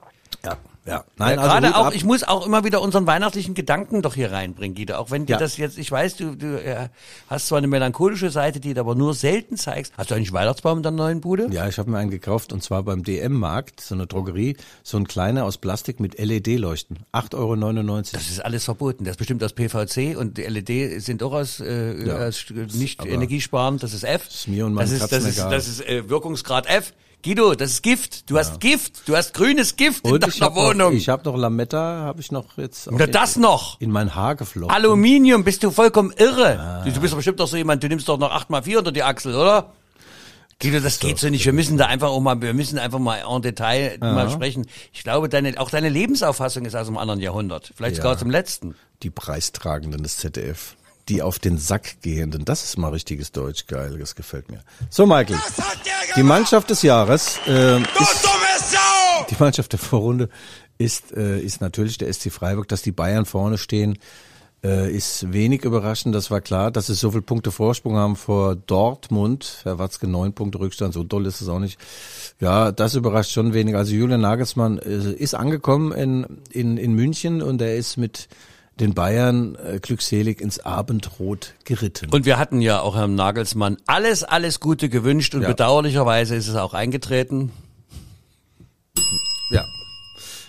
[0.89, 1.05] Ja, ja.
[1.17, 1.95] Nein, Nein, also gerade auch, ab.
[1.95, 4.95] ich muss auch immer wieder unseren weihnachtlichen Gedanken doch hier reinbringen, Guido.
[4.97, 5.39] Auch wenn dir Ja.
[5.39, 6.89] das jetzt, ich weiß, du, du äh,
[7.29, 9.93] hast zwar eine melancholische Seite, die du aber nur selten zeigst.
[9.99, 11.49] Hast du eigentlich Weihnachtsbaum in der neuen Bude?
[11.51, 15.07] Ja, ich habe mir einen gekauft und zwar beim DM-Markt, so eine Drogerie, so ein
[15.07, 17.01] kleiner aus Plastik mit LED-Leuchten.
[17.13, 17.99] 8,99 Euro.
[18.13, 19.05] Das ist alles verboten.
[19.05, 22.17] Das ist bestimmt aus PVC und die LED sind auch aus, äh, Ja.
[22.29, 23.83] aus nicht Aber energiesparend.
[23.83, 24.27] Das ist F.
[24.29, 26.93] ist mir und meinen das ist, das ist, das ist äh, Wirkungsgrad F.
[27.25, 28.31] Guido, das ist Gift.
[28.31, 29.03] Du hast Gift.
[29.09, 30.93] Du hast grünes Gift in Und ich deiner habe noch, Wohnung.
[30.97, 33.81] ich hab noch Lametta, habe ich noch jetzt auch Na, in- das noch.
[33.81, 34.75] in mein Haar geflochten.
[34.75, 36.59] Aluminium, bist du vollkommen irre.
[36.61, 36.85] Ah.
[36.85, 39.03] Du, du bist doch bestimmt doch so jemand, du nimmst doch noch 8x4 unter die
[39.03, 39.73] Achsel, oder?
[40.61, 41.45] Guido, das geht so nicht.
[41.45, 44.67] Wir müssen da einfach auch mal, wir müssen einfach mal en Detail mal sprechen.
[44.93, 47.73] Ich glaube, deine, auch deine Lebensauffassung ist aus einem anderen Jahrhundert.
[47.77, 48.15] Vielleicht sogar Ja.
[48.17, 48.75] aus dem letzten.
[49.05, 50.75] Die Preistragenden des ZDF.
[51.09, 52.45] Die auf den Sack gehenden.
[52.45, 53.67] Das ist mal richtiges Deutsch.
[53.67, 54.61] Geil, das gefällt mir.
[54.91, 55.39] So, Michael.
[56.17, 58.29] Die Mannschaft des Jahres äh, ist,
[59.31, 60.29] die Mannschaft der Vorrunde
[60.79, 62.69] ist, äh, ist natürlich der SC Freiburg.
[62.69, 63.99] Dass die Bayern vorne stehen,
[64.65, 66.15] äh, ist wenig überraschend.
[66.15, 69.61] Das war klar, dass sie so viele Punkte Vorsprung haben vor Dortmund.
[69.63, 70.95] Herr Watzke, neun Punkte Rückstand.
[70.95, 71.79] So doll ist es auch nicht.
[72.41, 73.77] Ja, das überrascht schon wenig.
[73.77, 78.29] Also Julian Nagelsmann äh, ist angekommen in, in, in München und er ist mit
[78.81, 82.11] den Bayern äh, glückselig ins Abendrot geritten.
[82.13, 85.49] Und wir hatten ja auch Herrn Nagelsmann alles, alles Gute gewünscht und Ja.
[85.49, 87.51] bedauerlicherweise ist es auch eingetreten.
[89.51, 89.65] Ja.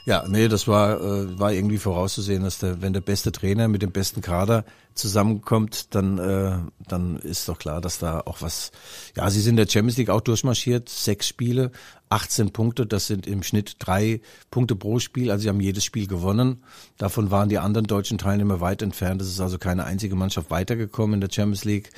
[0.09, 3.83] Ja, nee, das war, äh, war irgendwie vorauszusehen, dass der, wenn der beste Trainer mit
[3.83, 8.71] dem besten Kader zusammenkommt, dann, äh, dann ist doch klar, dass da auch was,
[9.15, 11.69] ja, sie sind in der Champions League auch durchmarschiert, sechs Spiele,
[12.09, 16.07] 18 Punkte, das sind im Schnitt drei Punkte pro Spiel, also sie haben jedes Spiel
[16.07, 16.63] gewonnen.
[16.97, 21.13] Davon waren die anderen deutschen Teilnehmer weit entfernt, es ist also keine einzige Mannschaft weitergekommen
[21.13, 21.91] in der Champions League.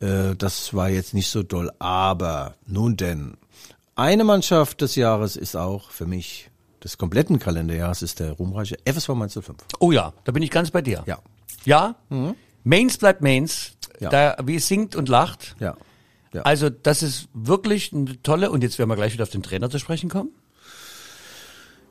[0.00, 3.38] Äh, das war jetzt nicht so doll, aber nun denn,
[3.96, 6.50] eine Mannschaft des Jahres ist auch für mich
[6.84, 9.56] des kompletten Kalenderjahres ist der ruhmreiche FSV Mainz 05.
[9.80, 11.02] Oh ja, da bin ich ganz bei dir.
[11.06, 11.18] Ja.
[11.64, 11.96] Ja?
[12.62, 13.72] Mainz bleibt Mainz.
[14.00, 14.10] Ja.
[14.10, 15.56] Da, wie es singt und lacht.
[15.60, 15.76] Ja.
[16.32, 16.42] Ja.
[16.42, 19.70] Also das ist wirklich eine tolle, und jetzt werden wir gleich wieder auf den Trainer
[19.70, 20.30] zu sprechen kommen.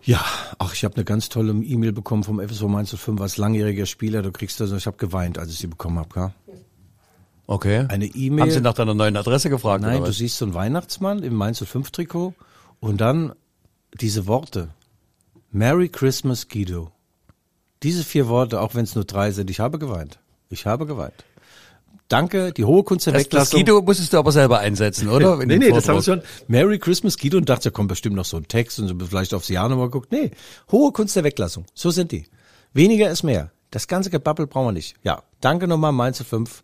[0.04, 0.24] Ja,
[0.60, 4.22] ach, ich habe eine ganz tolle E-Mail bekommen vom FSV Mainz 05 als langjähriger Spieler.
[4.22, 6.34] Du kriegst das, ich habe geweint, als ich sie bekommen habe.
[7.48, 7.86] Okay.
[7.88, 8.42] Eine E-Mail.
[8.42, 9.82] Haben Sie nach deiner neuen Adresse gefragt?
[9.82, 12.34] Nein, du siehst so einen Weihnachtsmann im Mainz 05 Trikot
[12.82, 13.34] und dann
[14.00, 14.70] diese Worte.
[15.56, 16.92] Merry Christmas Guido.
[17.84, 20.18] Diese vier Worte, auch wenn es nur drei sind, ich habe geweint.
[20.50, 21.26] Ich habe geweint.
[22.08, 23.60] Danke, die hohe Kunst der Das, das Weglassung.
[23.60, 25.40] Guido musstest du aber selber einsetzen, oder?
[25.42, 26.24] In nee, nee, das haben wir schon.
[26.48, 29.36] Merry Christmas Guido und dachte, da kommt bestimmt noch so ein Text und so vielleicht
[29.36, 30.12] aufs Jahr nochmal guckt.
[30.12, 30.32] Nee,
[30.72, 31.66] hohe Kunst der Weglassung.
[31.76, 32.26] So sind die.
[32.74, 33.52] Weniger ist mehr.
[33.70, 34.96] Das ganze Gebabbel brauchen wir nicht.
[35.04, 36.64] Ja, danke nochmal, Mainz 5.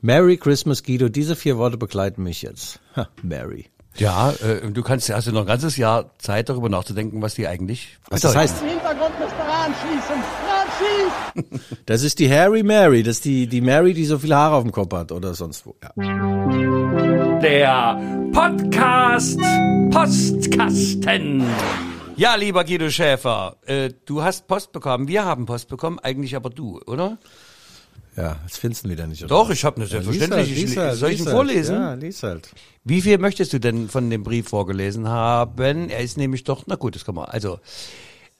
[0.00, 1.08] Merry Christmas Guido.
[1.08, 2.80] Diese vier Worte begleiten mich jetzt.
[2.96, 3.66] Ha, Merry.
[3.96, 7.46] Ja, äh, du kannst, hast du noch ein ganzes Jahr Zeit, darüber nachzudenken, was die
[7.46, 8.56] eigentlich Was das heißt?
[11.86, 13.02] Das ist die Harry Mary.
[13.02, 15.66] Das ist die, die Mary, die so viele Haare auf dem Kopf hat oder sonst
[15.66, 15.74] wo.
[15.82, 15.92] Ja.
[17.40, 18.00] Der
[18.32, 19.38] Podcast
[19.90, 21.44] Postkasten.
[22.16, 26.50] Ja, lieber Guido Schäfer, äh, du hast Post bekommen, wir haben Post bekommen, eigentlich aber
[26.50, 27.18] du, oder?
[28.16, 29.22] Ja, das findest du wieder nicht.
[29.22, 29.28] Oder?
[29.28, 30.48] Doch, ich habe eine Ja, selbstverständlich.
[30.48, 31.34] lies halt, lies halt, Soll ich ihn halt.
[31.34, 31.74] vorlesen?
[31.74, 32.48] Ja, lies halt.
[32.84, 35.90] Wie viel möchtest du denn von dem Brief vorgelesen haben?
[35.90, 37.24] Er ist nämlich doch, na gut, das kann man.
[37.26, 37.58] Also,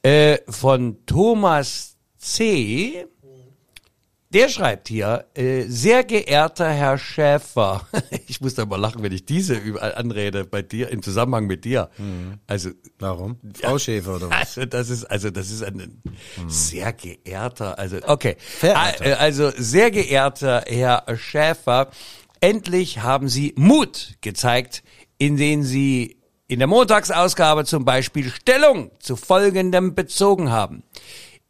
[0.02, 3.06] äh, von Thomas C.
[4.34, 7.86] Der schreibt hier, äh, sehr geehrter Herr Schäfer,
[8.26, 11.64] ich muss da mal lachen, wenn ich diese überall anrede bei dir, im Zusammenhang mit
[11.64, 11.88] dir.
[12.48, 13.38] Also, Warum?
[13.54, 14.58] Frau Schäfer oder was?
[14.58, 16.02] also das ist also das ist ein
[16.48, 19.06] sehr geehrter also okay Verehrter.
[19.06, 21.90] Äh, also sehr geehrter Herr Schäfer
[22.40, 24.82] endlich haben Sie Mut gezeigt
[25.18, 26.16] indem Sie
[26.48, 30.82] in der Montagsausgabe zum Beispiel Stellung zu folgendem bezogen haben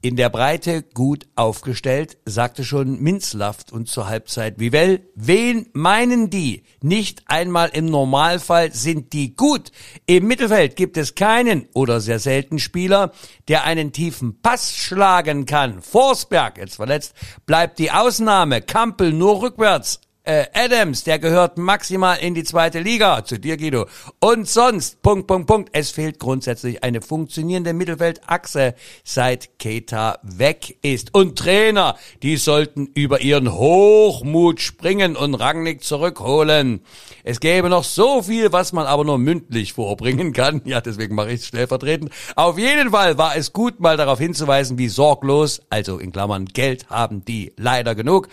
[0.04, 5.08] in der Breite gut aufgestellt, sagte schon Minzlaft und zur Halbzeit Vivell.
[5.14, 6.64] Wen meinen die?
[6.82, 9.72] Nicht einmal im Normalfall sind die gut.
[10.04, 13.12] Im Mittelfeld gibt es keinen oder sehr selten Spieler,
[13.48, 15.80] der einen tiefen Pass schlagen kann.
[15.80, 17.14] Forsberg, jetzt verletzt,
[17.46, 18.60] bleibt die Ausnahme.
[18.60, 20.00] Kampel nur rückwärts.
[20.26, 23.84] Äh, Adams, der gehört maximal in die zweite Liga, zu dir Guido.
[24.20, 31.12] Und sonst, Punkt, Punkt, Punkt, es fehlt grundsätzlich eine funktionierende Mittelfeldachse, seit Keita weg ist.
[31.12, 36.80] Und Trainer, die sollten über ihren Hochmut springen und Rangnick zurückholen.
[37.22, 40.62] Es gäbe noch so viel, was man aber nur mündlich vorbringen kann.
[40.64, 42.10] Ja, deswegen mache ich es stellvertretend.
[42.34, 46.88] Auf jeden Fall war es gut, mal darauf hinzuweisen, wie sorglos, also in Klammern Geld
[46.88, 48.28] haben die leider genug,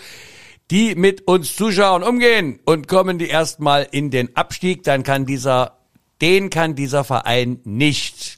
[0.71, 5.77] die mit uns Zuschauern umgehen und kommen die erstmal in den Abstieg, dann kann dieser,
[6.21, 8.37] den kann dieser Verein nicht.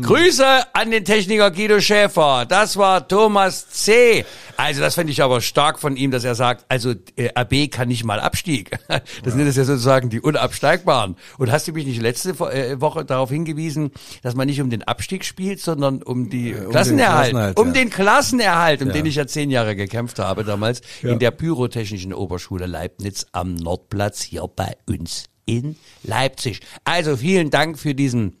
[0.00, 2.46] Grüße an den Techniker Guido Schäfer.
[2.48, 4.24] Das war Thomas C.
[4.56, 7.88] Also das finde ich aber stark von ihm, dass er sagt, also äh, AB kann
[7.88, 8.70] nicht mal Abstieg.
[9.24, 11.16] Das sind das ja sozusagen die Unabsteigbaren.
[11.38, 13.90] Und hast du mich nicht letzte äh, Woche darauf hingewiesen,
[14.22, 17.72] dass man nicht um den Abstieg spielt, sondern um die den Klassenerhalt, Klassenerhalt, um ja.
[17.72, 18.94] den Klassenerhalt, um Ja.
[18.94, 24.22] den ich ja zehn Jahre gekämpft habe damals in der Pyrotechnischen Oberschule Leibniz am Nordplatz
[24.22, 26.60] hier bei uns in Leipzig.
[26.84, 28.36] Also vielen Dank für diesen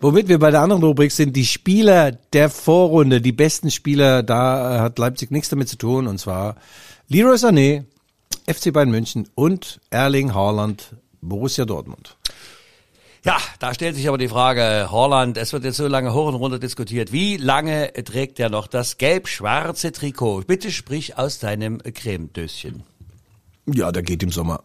[0.00, 4.76] Womit wir bei der anderen Rubrik sind, die Spieler der Vorrunde, die besten Spieler, da
[4.76, 6.56] äh, hat Leipzig nichts damit zu tun, und zwar
[7.08, 7.84] Leroy Sané,
[8.46, 12.16] FC Bayern München und Erling Haaland, Borussia Dortmund.
[13.24, 16.36] Ja, da stellt sich aber die Frage, Horland, es wird jetzt so lange hoch und
[16.36, 17.10] runter diskutiert.
[17.10, 20.42] Wie lange trägt er noch das gelb-schwarze Trikot?
[20.46, 22.84] Bitte sprich aus deinem Cremedöschen.
[23.66, 24.62] Ja, der geht im Sommer.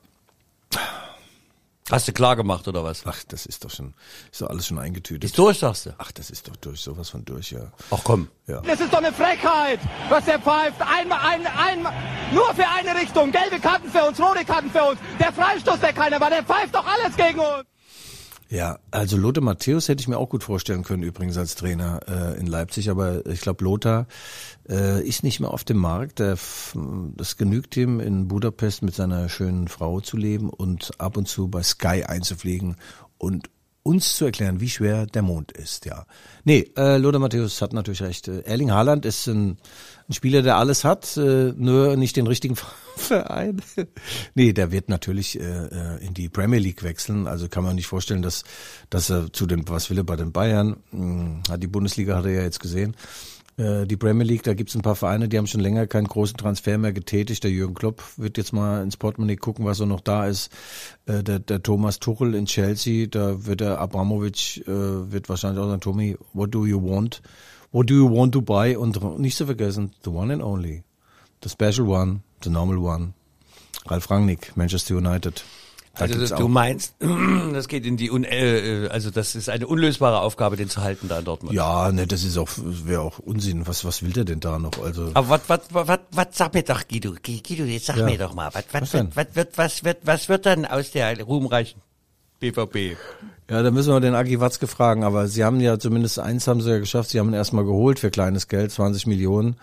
[1.92, 3.04] Hast du klar gemacht oder was?
[3.06, 3.94] Ach, das ist doch schon,
[4.32, 5.26] ist doch alles schon eingetütet.
[5.26, 5.90] Ist durch, sagst du?
[5.98, 7.72] Ach, das ist doch durch, sowas von durch, ja.
[7.92, 8.30] Ach komm.
[8.48, 8.62] Ja.
[8.62, 10.82] Das ist doch eine Frechheit, was der pfeift.
[10.82, 11.94] Einmal, ein, einmal,
[12.34, 13.32] nur für eine Richtung.
[13.32, 15.00] Gelbe Karten für uns, rote Karten für uns.
[15.20, 17.71] Der Freistoß, der keiner war, der pfeift doch alles gegen uns.
[18.52, 22.38] Ja, also Lothar Matthäus hätte ich mir auch gut vorstellen können, übrigens als Trainer äh,
[22.38, 24.08] in Leipzig, aber ich glaube, Lothar
[24.68, 26.20] äh, ist nicht mehr auf dem Markt.
[26.20, 26.38] Der,
[27.16, 31.48] das genügt ihm, in Budapest mit seiner schönen Frau zu leben und ab und zu
[31.48, 32.76] bei Sky einzufliegen
[33.18, 33.50] und
[33.84, 36.06] uns zu erklären, wie schwer der Mond ist, ja.
[36.44, 38.28] Nee, äh, Lothar Matthäus hat natürlich recht.
[38.28, 39.58] Äh, Erling Haaland ist ein,
[40.08, 42.56] ein Spieler, der alles hat, äh, nur nicht den richtigen
[42.96, 43.62] Verein.
[44.36, 47.28] nee, der wird natürlich äh, äh, in die Premier League wechseln.
[47.28, 48.44] Also kann man nicht vorstellen, dass,
[48.90, 50.78] dass er zu den, was will er bei den Bayern?
[50.92, 52.96] Hm, hat die Bundesliga hat er ja jetzt gesehen.
[53.58, 56.38] Äh, Die Premier League, da gibt's ein paar Vereine, die haben schon länger keinen großen
[56.38, 57.44] Transfer mehr getätigt.
[57.44, 60.52] Der Jürgen Klopp wird jetzt mal ins Portemonnaie gucken, was so noch da ist.
[61.06, 65.68] Äh, Der, der Thomas Tuchel in Chelsea, da wird der Abramovic, äh, wird wahrscheinlich auch
[65.68, 67.22] sagen, Tommy, what do you want?
[67.72, 68.76] What do you want to buy?
[68.76, 70.84] Und nicht zu vergessen, the one and only,
[71.44, 73.14] the special one, the normal one.
[73.88, 75.44] Ralf Rangnick, Manchester United.
[75.94, 76.96] Da Also du meinst,
[77.54, 80.82] das geht in die un äh, äh, also das ist eine unlösbare Aufgabe, den zu
[80.82, 81.54] halten da in Dortmund.
[81.54, 83.68] Ja, ne, das ist auch, wäre auch Unsinn.
[83.68, 84.72] Was, was will der denn da noch?
[84.82, 88.06] Also, Aber was, was, was, was, sag mir doch, Guido, Guido, jetzt sag Ja.
[88.06, 91.22] mir doch mal, was, was, Was was, wird, was wird, was wird dann aus der
[91.22, 91.82] ruhmreichen
[92.40, 92.98] BVB?
[93.50, 96.62] Ja, da müssen wir den Agi Watzke fragen, aber sie haben ja zumindest eins haben
[96.62, 99.58] sie ja geschafft, sie haben ihn erstmal geholt für kleines Geld, 20 Millionen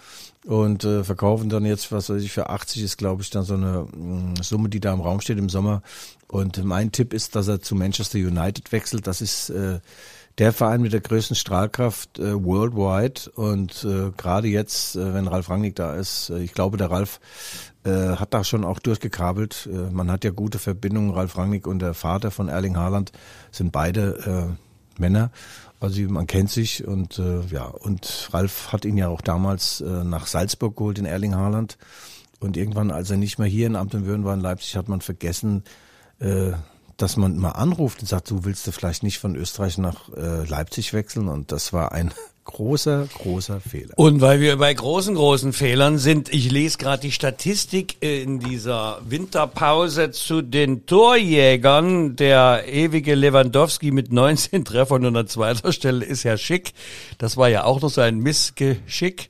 [0.44, 3.54] und äh, verkaufen dann jetzt, was weiß ich, für 80 ist glaube ich dann so
[3.54, 5.82] eine mh, Summe, die da im Raum steht im Sommer.
[6.26, 9.80] Und mein Tipp ist, dass er zu Manchester United wechselt, das ist äh,
[10.38, 13.30] der Verein mit der größten Strahlkraft äh, worldwide.
[13.34, 17.20] Und äh, gerade jetzt, äh, wenn Ralf Rangnick da ist, äh, ich glaube, der Ralf
[17.84, 19.68] äh, hat da schon auch durchgekabelt.
[19.72, 21.10] Äh, man hat ja gute Verbindungen.
[21.10, 23.12] Ralf Rangnick und der Vater von Erling Haaland
[23.50, 24.56] sind beide
[24.98, 25.30] äh, Männer.
[25.80, 30.04] Also man kennt sich und äh, ja und Ralf hat ihn ja auch damals äh,
[30.04, 31.78] nach Salzburg geholt, den Erling Haaland.
[32.40, 34.88] Und irgendwann, als er nicht mehr hier in Amt und Würden war in Leipzig, hat
[34.88, 35.64] man vergessen,
[36.20, 36.52] äh,
[36.96, 40.44] dass man mal anruft und sagt, du willst du vielleicht nicht von Österreich nach äh,
[40.44, 41.28] Leipzig wechseln?
[41.28, 42.12] Und das war ein
[42.48, 43.92] großer, großer Fehler.
[43.96, 49.00] Und weil wir bei großen, großen Fehlern sind, ich lese gerade die Statistik in dieser
[49.06, 52.16] Winterpause zu den Torjägern.
[52.16, 56.72] Der ewige Lewandowski mit 19 Treffern und an zweiter Stelle ist ja schick.
[57.18, 59.28] Das war ja auch noch so ein Missgeschick.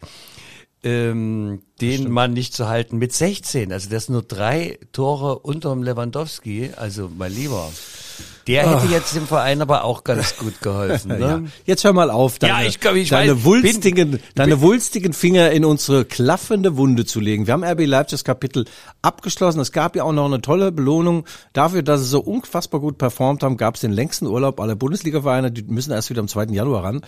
[0.85, 3.73] Ähm, den Mann nicht zu halten mit 16.
[3.73, 6.71] Also das sind nur drei Tore unterm Lewandowski.
[6.77, 7.69] Also mein Lieber.
[8.49, 11.09] Der hätte jetzt dem Verein aber auch ganz gut geholfen.
[11.19, 11.21] Ne?
[11.21, 11.41] Ja.
[11.65, 14.61] Jetzt hör mal auf, deine, Ja, ich glaub, ich deine, weiß, wulstigen, bin- deine bin-
[14.63, 17.47] wulstigen Finger in unsere klaffende Wunde zu legen.
[17.47, 18.65] Wir haben RB Leipzigs Kapitel
[19.03, 19.61] abgeschlossen.
[19.61, 23.43] Es gab ja auch noch eine tolle Belohnung dafür, dass sie so unfassbar gut performt
[23.43, 23.57] haben.
[23.57, 25.51] Gab es den längsten Urlaub aller Bundesliga-Vereine.
[25.53, 26.45] Die müssen erst wieder am 2.
[26.47, 27.01] Januar ran.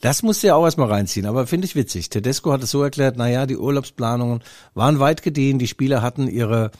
[0.00, 1.26] Das musst du ja auch erstmal reinziehen.
[1.26, 2.10] Aber finde ich witzig.
[2.10, 4.42] Tedesco hat es so erklärt, na ja, die Urlaubsplanungen
[4.74, 5.58] waren weit gediehen.
[5.58, 6.70] Die Spieler hatten ihre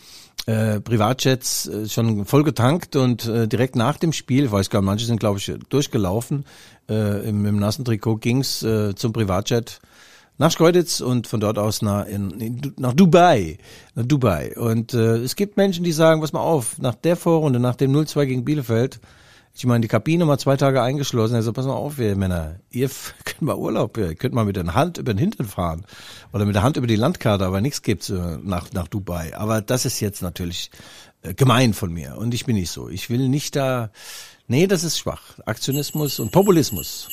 [0.47, 4.87] äh, Privatjets äh, schon voll getankt und äh, direkt nach dem Spiel, weiß gar nicht,
[4.87, 6.45] manche sind glaube ich durchgelaufen,
[6.89, 9.81] äh, im, im nassen Trikot ging's äh, zum Privatjet
[10.39, 13.59] nach Schkeuditz und von dort aus nach, in, in, nach Dubai.
[13.95, 14.55] Nach Dubai.
[14.57, 17.93] Und äh, es gibt Menschen, die sagen, pass mal auf, nach der Vorrunde, nach dem
[17.93, 19.01] 0-2 gegen Bielefeld,
[19.57, 21.35] ich meine, die Kabine mal zwei Tage eingeschlossen.
[21.35, 22.91] Also pass mal auf, ihr Männer, ihr
[23.25, 25.87] könnt mal Urlaub, ihr könnt mal mit der Hand über den Hintern fahren
[26.33, 29.37] oder mit der Hand über die Landkarte, aber nichts gibt's äh, nach nach Dubai.
[29.37, 30.71] Aber das ist jetzt natürlich
[31.23, 32.89] äh, gemein von mir und ich bin nicht so.
[32.89, 33.91] Ich will nicht da.
[34.47, 35.23] Nee, das ist schwach.
[35.47, 37.09] Aktionismus und Populismus.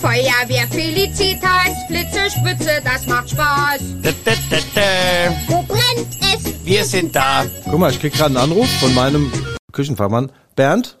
[0.00, 3.80] Feuerwehr Felicitas, Blitze, Spitze, das macht Spaß.
[4.02, 5.36] Da, da, da, da.
[5.48, 6.64] Wo brennt es?
[6.64, 7.44] Wir sind da.
[7.64, 9.32] Guck mal, ich krieg gerade einen Anruf von meinem
[9.72, 10.97] Küchenfachmann Bernd.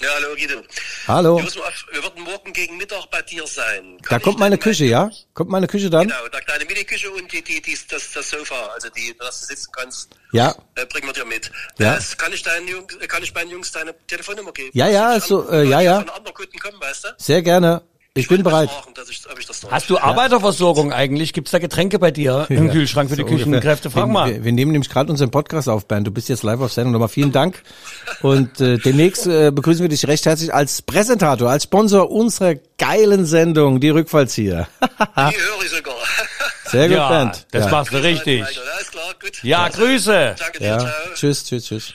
[0.00, 0.62] Ja, hallo Guido.
[1.08, 1.36] Hallo.
[1.36, 3.98] Wir, müssen auf, wir würden morgen gegen Mittag bei dir sein.
[4.08, 5.10] Da kommt meine Küche, ja?
[5.34, 6.06] Kommt meine Küche dann?
[6.06, 9.46] Genau, da kleine Miniküche und die, die, die, das, das Sofa, also die, dass du
[9.46, 10.54] sitzen kannst, Ja.
[10.76, 11.50] äh, bringen wir dir mit.
[11.78, 11.96] Ja.
[11.96, 14.70] Das kann ich deinen Jungs, äh, kann ich meinen Jungs deine Telefonnummer geben?
[14.72, 16.00] Ja, ja, so, äh, ja, ja.
[16.00, 17.08] Von anderen Kunden kommen, weißt du?
[17.18, 17.82] Sehr gerne.
[18.18, 18.70] Ich bin bereit.
[19.10, 21.32] Ich, das noch Hast du Arbeiterversorgung eigentlich?
[21.32, 23.46] Gibt's da Getränke bei dir im Ja, Kühlschrank für die so ungefähr.
[23.46, 23.90] Küchenkräfte?
[23.90, 24.30] Frag wir, mal.
[24.34, 26.06] Wir, wir nehmen nämlich gerade unseren Podcast auf, Bernd.
[26.06, 26.92] Du bist jetzt live auf Sendung.
[26.92, 27.62] Nochmal vielen Dank.
[28.22, 33.24] Und äh, demnächst äh, begrüßen wir dich recht herzlich als Präsentator, als Sponsor unserer geilen
[33.26, 34.68] Sendung, die Rückfallzieher.
[34.80, 35.94] Die höre ich sogar.
[36.66, 37.46] Sehr gut, ja, Bernd.
[37.50, 37.70] das ja.
[37.70, 38.42] machst du richtig.
[38.42, 39.42] Alles klar, gut.
[39.42, 40.34] Ja, Grüße.
[40.38, 40.90] Danke dir, Ja, ciao.
[41.14, 41.94] tschüss, tschüss, tschüss.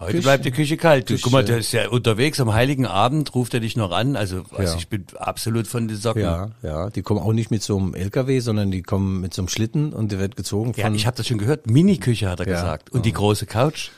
[0.00, 1.06] Heute Küche- bleibt die Küche kalt.
[1.06, 1.20] Küche.
[1.22, 4.16] guck mal, der ist ja unterwegs am Heiligen Abend, ruft er dich noch an.
[4.16, 4.78] Also, also Ja.
[4.78, 6.22] ich bin absolut von den Socken.
[6.22, 9.42] Ja, ja, die kommen auch nicht mit so einem LKW, sondern die kommen mit so
[9.42, 10.82] einem Schlitten und der wird gezogen von.
[10.82, 11.70] Ja, ich habe das schon gehört.
[11.70, 12.54] Mini-Küche hat er Ja.
[12.54, 12.90] gesagt.
[12.90, 13.90] Und die große Couch.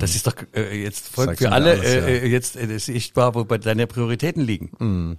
[0.00, 3.34] Das ist doch äh, jetzt voll Sagt für alle alles, äh, äh, jetzt äh, sichtbar,
[3.34, 5.16] wo bei deine Prioritäten liegen.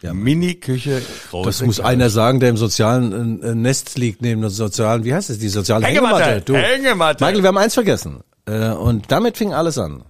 [0.00, 0.14] ja.
[0.14, 1.86] Mini-Küche, große das muss Couch.
[1.86, 5.48] einer sagen, der im sozialen äh, Nest liegt, neben der sozialen, wie heißt es, die
[5.48, 6.40] soziale Hängematte, Hängematte.
[6.44, 7.24] Du, Hängematte.
[7.24, 8.20] Michael, wir haben eins vergessen.
[8.46, 10.02] Äh, und damit fing alles an.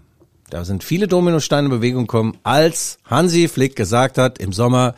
[0.50, 4.94] Da sind viele Dominosteine in Bewegung gekommen, als Hansi Flick gesagt hat im Sommer,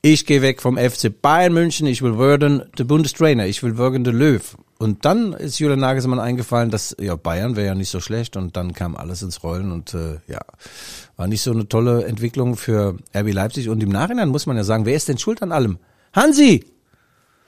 [0.00, 4.04] ich gehe weg vom FC Bayern München, ich will werden der Bundestrainer, ich will werden
[4.04, 4.56] der Löw.
[4.78, 8.56] Und dann ist Julian Nagelsmann eingefallen, dass ja Bayern wäre ja nicht so schlecht und
[8.56, 10.40] dann kam alles ins Rollen und äh, ja,
[11.16, 14.62] war nicht so eine tolle Entwicklung für RB Leipzig und im Nachhinein muss man ja
[14.62, 15.78] sagen, wer ist denn schuld an allem?
[16.12, 16.64] Hansi!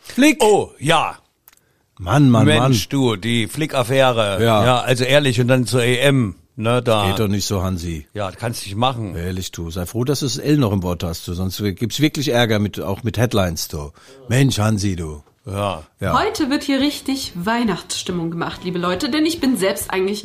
[0.00, 0.42] Flick!
[0.42, 1.18] Oh, ja.
[2.00, 4.42] Mann, Mann, Mensch, du, die Flick-Affäre.
[4.42, 4.64] Ja.
[4.64, 7.02] ja, also ehrlich, und dann zur EM, ne, da.
[7.02, 7.10] Mann!
[7.10, 8.06] Geht doch nicht so, Hansi.
[8.14, 9.14] Ja, kannst dich machen.
[9.14, 9.70] Ehrlich, du.
[9.70, 11.34] Sei froh, dass du das L noch im Wort hast, du.
[11.34, 13.92] Sonst gibt's wirklich Ärger mit, auch mit Headlines, du.
[14.28, 15.22] Mensch, Hansi, du.
[15.44, 15.82] Ja.
[16.00, 16.18] Ja.
[16.18, 20.24] Heute wird hier richtig Weihnachtsstimmung gemacht, liebe Leute, denn ich bin selbst eigentlich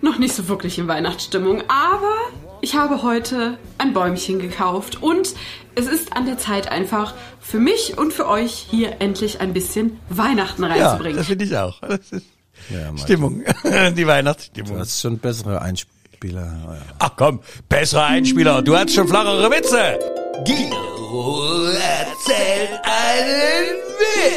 [0.00, 2.14] noch nicht so wirklich in Weihnachtsstimmung, aber
[2.62, 5.34] ich habe heute ein Bäumchen gekauft und
[5.74, 9.98] es ist an der Zeit einfach für mich und für euch hier endlich ein bisschen
[10.08, 11.18] Weihnachten Ja, reinzubringen.
[11.18, 11.80] das finde ich auch.
[11.80, 12.26] Das ist
[12.70, 12.96] Ja.
[12.96, 13.42] Stimmung.
[13.96, 14.74] die Weihnachtsstimmung.
[14.74, 16.42] Du hast schon bessere Einspieler.
[16.42, 16.80] Ja, ja.
[16.98, 18.62] Ach komm, bessere Einspieler.
[18.62, 19.98] Du hast schon flachere Witze.
[20.44, 23.76] Guido erzählt einen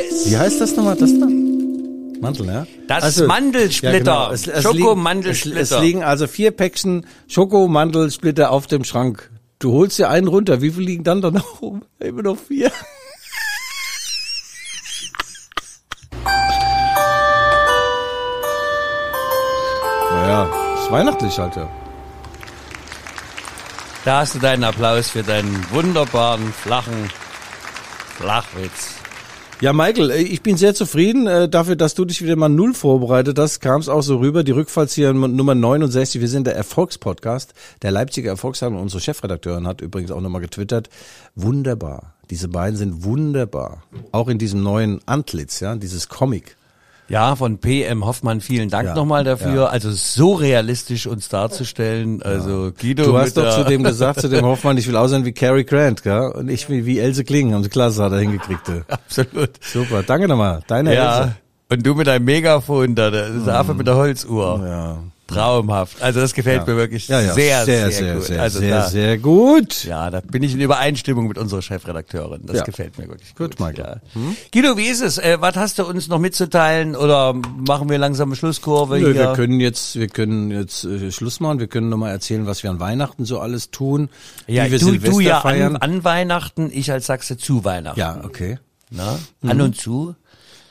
[0.09, 0.29] Witz.
[0.31, 1.27] Wie heißt das nochmal, das da?
[2.21, 2.67] Mantel, ja?
[2.87, 3.99] Das Mandelsplitter.
[3.99, 4.31] genau.
[4.31, 5.59] Es, es Schokomandelsplitter.
[5.59, 9.31] Es, es liegen also vier Päckchen Schokomandelsplitter auf dem Schrank.
[9.59, 10.61] Du holst dir einen runter.
[10.61, 11.81] Wie viel liegen dann da noch oben?
[11.99, 12.71] Immer noch vier.
[20.11, 20.49] Naja,
[20.81, 21.69] ist weihnachtlich halt, ja.
[24.05, 27.09] Da hast du deinen Applaus für deinen wunderbaren, flachen
[28.17, 28.94] Flachwitz.
[29.61, 32.73] Ja, Michael, äh, ich bin sehr zufrieden äh, dafür, dass du dich wieder mal null
[32.73, 33.61] vorbereitet hast.
[33.61, 36.19] Kam es auch so rüber, die Rückfallzieher Nummer 69.
[36.19, 38.75] Wir sind der Erfolgspodcast, der Leipziger Erfolgsheim.
[38.75, 40.89] Unsere Chefredakteurin hat übrigens auch nochmal getwittert.
[41.35, 42.15] Wunderbar.
[42.29, 43.83] Diese beiden sind wunderbar.
[44.11, 46.57] Auch in diesem neuen Antlitz, ja, dieses Comic.
[47.07, 49.53] Ja, von PM Hoffmann, vielen Dank Ja, nochmal dafür.
[49.53, 49.65] ja.
[49.67, 52.23] Also so realistisch uns darzustellen.
[52.23, 53.03] Also Guido.
[53.05, 56.01] Du hast doch zu dem gesagt, zu dem Hoffmann, ich will aussehen wie Cary Grant,
[56.01, 56.31] gell?
[56.35, 57.53] Und ich wie, wie Else Kling.
[57.53, 58.67] Haben sie klasse, hat er hingekriegt.
[58.67, 58.83] du.
[58.87, 59.51] Absolut.
[59.61, 60.61] Super, danke nochmal.
[60.67, 61.19] Deine Ja.
[61.21, 61.35] Else.
[61.69, 64.63] Und du mit deinem Megafon da, der Affe mit der Holzuhr.
[64.65, 64.97] Ja.
[65.27, 66.01] Traumhaft.
[66.01, 66.73] Also das gefällt Ja.
[66.73, 68.23] mir wirklich Ja, ja, sehr, sehr, sehr, gut.
[68.25, 69.83] sehr, also sehr, da, sehr gut.
[69.85, 72.41] Ja, da bin ich in Übereinstimmung mit unserer Chefredakteurin.
[72.45, 73.59] Das gefällt mir wirklich Gut, gut.
[73.67, 74.01] Michael.
[74.13, 74.35] Hm?
[74.53, 75.17] Guido, wie ist es?
[75.17, 79.15] Äh, was hast du uns noch mitzuteilen oder machen wir langsam eine Schlusskurve Nö, hier?
[79.15, 81.59] wir können jetzt, wir können jetzt äh, Schluss machen.
[81.59, 84.09] Wir können nochmal erzählen, was wir an Weihnachten so alles tun.
[84.47, 85.75] ja, wie wir du, Silvester du ja feiern.
[85.77, 87.99] an, an Weihnachten, ich als Sachse zu Weihnachten.
[87.99, 88.59] ja, okay.
[88.91, 89.17] Na?
[89.41, 90.15] An und zu.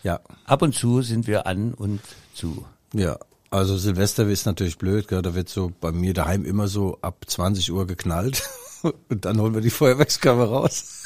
[0.05, 2.01] Ja, Ab und zu sind wir an und
[2.35, 2.65] zu.
[2.93, 3.17] ja.
[3.55, 5.23] Also Silvester ist natürlich blöd, gell?
[5.23, 8.43] da wird so bei mir daheim immer so ab 20 Uhr geknallt
[8.83, 11.05] und dann holen wir die Feuerwerkskörper raus.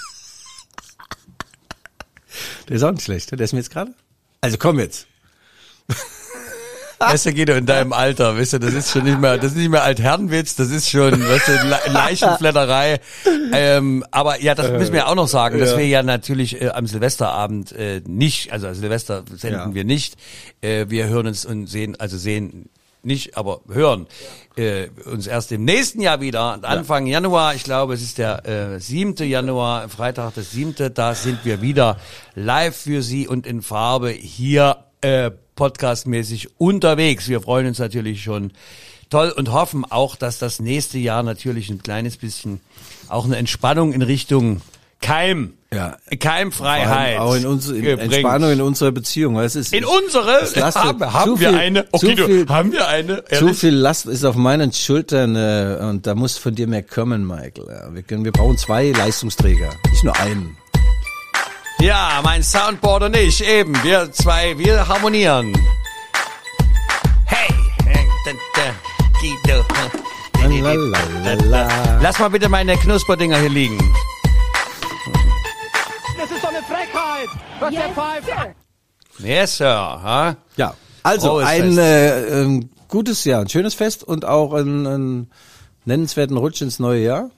[2.66, 3.92] Der ist auch nicht schlecht, der ist mir jetzt gerade.
[4.40, 5.08] Also komm jetzt.
[6.98, 9.56] Weißt du, Guido, in deinem Alter, weißt du, das ist schon nicht mehr, das ist
[9.56, 13.00] nicht mehr Altherrenwitz, das ist schon, weißt du, Le Leichenflatterei.
[13.52, 15.78] Ähm, aber ja, das müssen wir auch noch sagen, dass ja.
[15.78, 19.74] wir ja natürlich äh, am Silvesterabend äh, nicht, also Silvester senden Ja.
[19.74, 20.16] wir nicht.
[20.60, 22.68] Äh, wir hören uns und sehen, also sehen
[23.02, 24.06] nicht, aber hören
[24.56, 28.80] äh, uns erst im nächsten Jahr wieder, Anfang Januar, ich glaube, es ist der äh,
[28.80, 29.14] 7.
[29.26, 31.98] Januar, Freitag das 7., da sind wir wieder
[32.34, 37.28] live für Sie und in Farbe hier äh, podcastmäßig unterwegs.
[37.28, 38.52] Wir freuen uns natürlich schon
[39.10, 42.60] toll und hoffen auch, dass das nächste Jahr natürlich ein kleines bisschen
[43.08, 44.60] auch eine Entspannung in Richtung
[45.00, 45.96] Keim, Ja.
[46.18, 47.84] Keimfreiheit Auch in, uns, in.
[47.86, 49.36] Entspannung in unserer Beziehung.
[49.36, 50.40] Weil es ist, In unsere
[50.74, 51.84] haben, zu haben wir viel- eine.
[51.84, 53.24] zu Okay, du, viel- haben wir eine?
[53.26, 53.58] Zu Ehrlich?
[53.58, 57.66] viel Last ist auf meinen Schultern äh, und da muss von dir mehr kommen, Michael.
[57.68, 60.56] Ja, wir, können, wir brauchen zwei Leistungsträger, nicht nur einen.
[61.80, 65.52] Ja, mein Soundboard und ich, eben, wir zwei, wir harmonieren.
[67.24, 67.48] Hey.
[72.00, 73.78] Lass mal bitte meine Knusperdinger hier liegen.
[76.16, 77.28] Das ist doch eine Frechheit,
[77.60, 78.28] was der pfeift.
[79.18, 79.66] Yes, Sir.
[79.68, 80.36] Ha?
[80.56, 80.74] Ja,
[81.04, 85.30] also Frohes ein äh, ähm, gutes Jahr, ein schönes Fest und auch einen, einen
[85.84, 87.30] nennenswerten Rutsch ins neue Jahr.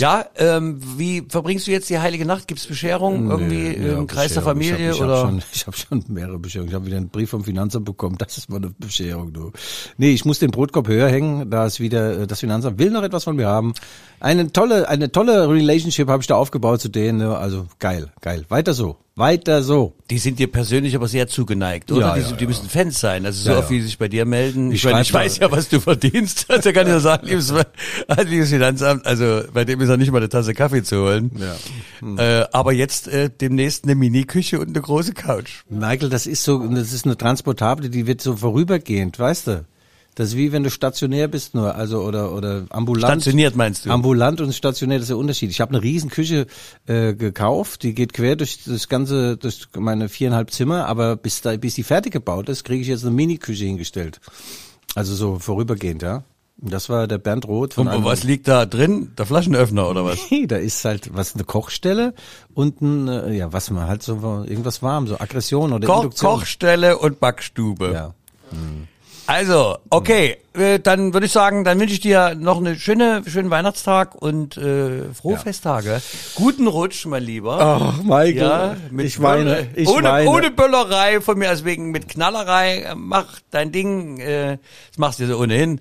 [0.00, 2.48] Ja, ähm, wie verbringst du jetzt die heilige Nacht?
[2.48, 4.42] Gibt's Bescherung irgendwie Nee, ja, im Kreis der.
[4.42, 5.18] Familie ich hab, ich oder?
[5.22, 6.68] Hab schon, ich habe schon mehrere Bescherungen.
[6.70, 8.16] Ich habe wieder einen Brief vom Finanzamt bekommen.
[8.18, 9.52] Das ist mal eine Bescherung, du.
[9.96, 11.48] Nee, ich muss den Brotkorb höher hängen.
[11.50, 13.72] Da ist wieder äh, das Finanzamt will noch etwas von mir haben.
[14.18, 17.18] Eine tolle, eine tolle Relationship habe ich da aufgebaut zu denen.
[17.18, 17.36] ne?
[17.36, 18.44] Also geil, geil.
[18.48, 19.94] Weiter so, weiter so.
[20.10, 22.08] Die sind dir persönlich aber sehr zugeneigt, oder?
[22.08, 23.24] Ja, die, ja, sind, die müssen Fans sein.
[23.24, 23.80] Also so Ja, oft, wie ja.
[23.80, 24.72] sie sich bei dir melden.
[24.72, 26.46] Ich, Ich meine, ich weiß ja, was du verdienst.
[26.54, 27.52] Also kann ich ja sagen, liebes,
[28.26, 31.30] liebes Finanzamt, also bei dem ist ja nicht mal eine Tasse Kaffee zu holen.
[31.38, 31.56] Ja.
[32.00, 32.18] Hm.
[32.18, 35.62] Äh, aber jetzt äh, demnächst eine Mini-Küche und eine große Couch.
[35.68, 39.64] Michael, das ist so, das ist eine transportable, die wird so vorübergehend, weißt du?
[40.14, 43.22] Das ist wie wenn du stationär bist nur, also oder oder ambulant.
[43.22, 43.90] Stationiert meinst du?
[43.90, 45.50] Ambulant und stationär, das ist der Unterschied.
[45.50, 46.46] Ich habe eine riesen Küche
[46.86, 51.56] äh, gekauft, die geht quer durch das ganze, durch meine viereinhalb Zimmer, aber bis da,
[51.56, 54.20] bis die fertig gebaut ist, kriege ich jetzt eine Mini-Küche hingestellt.
[54.94, 56.22] Also so vorübergehend, ja.
[56.56, 59.12] Das war der Bernd Roth von Und was liegt da drin?
[59.18, 60.18] Der Flaschenöffner oder was?
[60.30, 62.14] Nee, da ist halt was eine Kochstelle
[62.54, 66.30] und ein, äh, ja, was man halt so irgendwas warm, so Aggression oder Koch, Induktion.
[66.30, 67.92] Kochstelle und Backstube.
[67.92, 68.14] Ja.
[69.26, 73.48] Also, okay, äh, dann würde ich sagen, dann wünsche ich dir noch eine schöne, schönen
[73.48, 75.38] Weihnachtstag und äh, frohe Ja.
[75.38, 76.02] Festtage.
[76.34, 77.58] Guten Rutsch, mein Lieber.
[77.58, 80.28] Ach, Michael, Ja, ich Böller- ich ohne, weine.
[80.30, 84.58] ohne Böllerei von mir, also wegen mit Knallerei, äh, mach dein Ding, äh,
[84.90, 85.80] das machst du so ohnehin.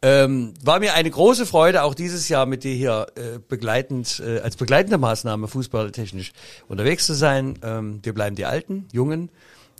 [0.00, 4.38] Ähm, war mir eine große Freude, auch dieses Jahr mit dir hier äh, begleitend, äh,
[4.40, 6.32] als begleitende Maßnahme fußballtechnisch
[6.68, 7.58] unterwegs zu sein.
[7.62, 9.28] Ähm, wir bleiben die Alten, Jungen,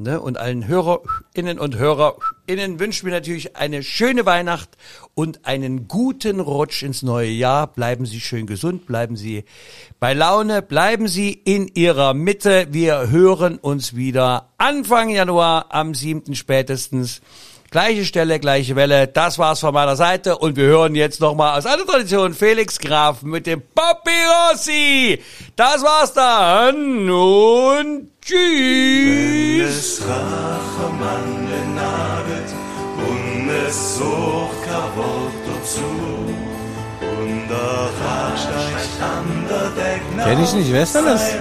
[0.00, 0.20] ne?
[0.20, 4.70] Und allen Hörerinnen und Hörerinnen wünschen wir natürlich eine schöne Weihnacht
[5.14, 7.66] und einen guten Rutsch ins neue Jahr.
[7.66, 9.44] Bleiben Sie schön gesund, bleiben Sie
[10.00, 12.68] bei Laune, bleiben Sie in Ihrer Mitte.
[12.70, 16.34] Wir hören uns wieder Anfang Januar am 7.
[16.34, 17.20] spätestens.
[17.70, 19.08] Gleiche Stelle, gleiche Welle.
[19.08, 23.22] Das war's von meiner Seite und wir hören jetzt nochmal aus einer Tradition Felix Graf
[23.22, 25.20] mit dem Papyrossi.
[25.54, 29.27] Das war's dann und tschüss.
[29.68, 32.50] Es Rachemann benagelt
[32.96, 34.58] und es sucht
[39.48, 40.24] der Decke.
[40.24, 41.34] Kenn ich nicht, wer ist denn das?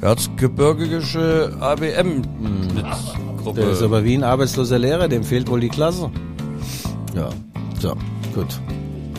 [0.00, 2.22] Erzgebirgische ABM
[2.70, 3.60] Schnitzgruppe.
[3.60, 6.10] Der ist aber wie ein arbeitsloser Lehrer, dem fehlt wohl die Klasse.
[7.14, 7.30] Ja,
[7.80, 7.94] so,
[8.34, 8.60] gut.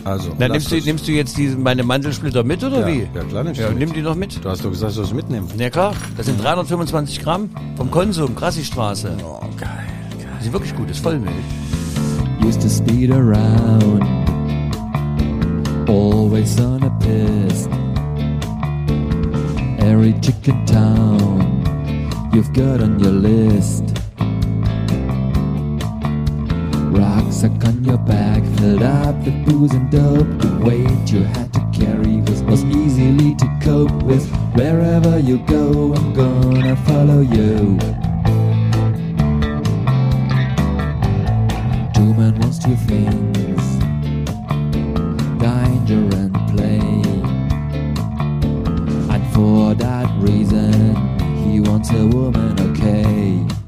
[0.08, 3.08] Also, lasst nimmst, du, nimmst du jetzt diese, meine Mandelsplitter mit oder ja, wie?
[3.14, 3.80] Ja, klar, nimmst Ja, du mit.
[3.86, 4.42] nimm die noch mit.
[4.42, 5.48] Du hast doch gesagt, du sollst mitnehmen.
[5.58, 9.10] Ja klar, das sind 325 Gramm vom Konsum, Grassi-Straße.
[9.22, 9.68] Oh, geil,
[10.18, 10.26] geil.
[10.40, 11.34] Die sind wirklich gut, ist Vollmilch.
[12.44, 14.02] used to speed around,
[15.88, 17.68] always on a piss.
[19.80, 21.62] Every chicken town
[22.32, 23.97] you've got on your list.
[27.28, 30.26] Rucksack on your back, filled up with booze and dope.
[30.40, 34.26] The weight you had to carry was, was easily to cope with.
[34.54, 37.78] Wherever you go, I'm gonna follow you.
[41.92, 43.62] Two men wants two things
[45.38, 46.80] danger and play.
[49.14, 50.96] And for that reason,
[51.44, 53.67] he wants a woman, okay.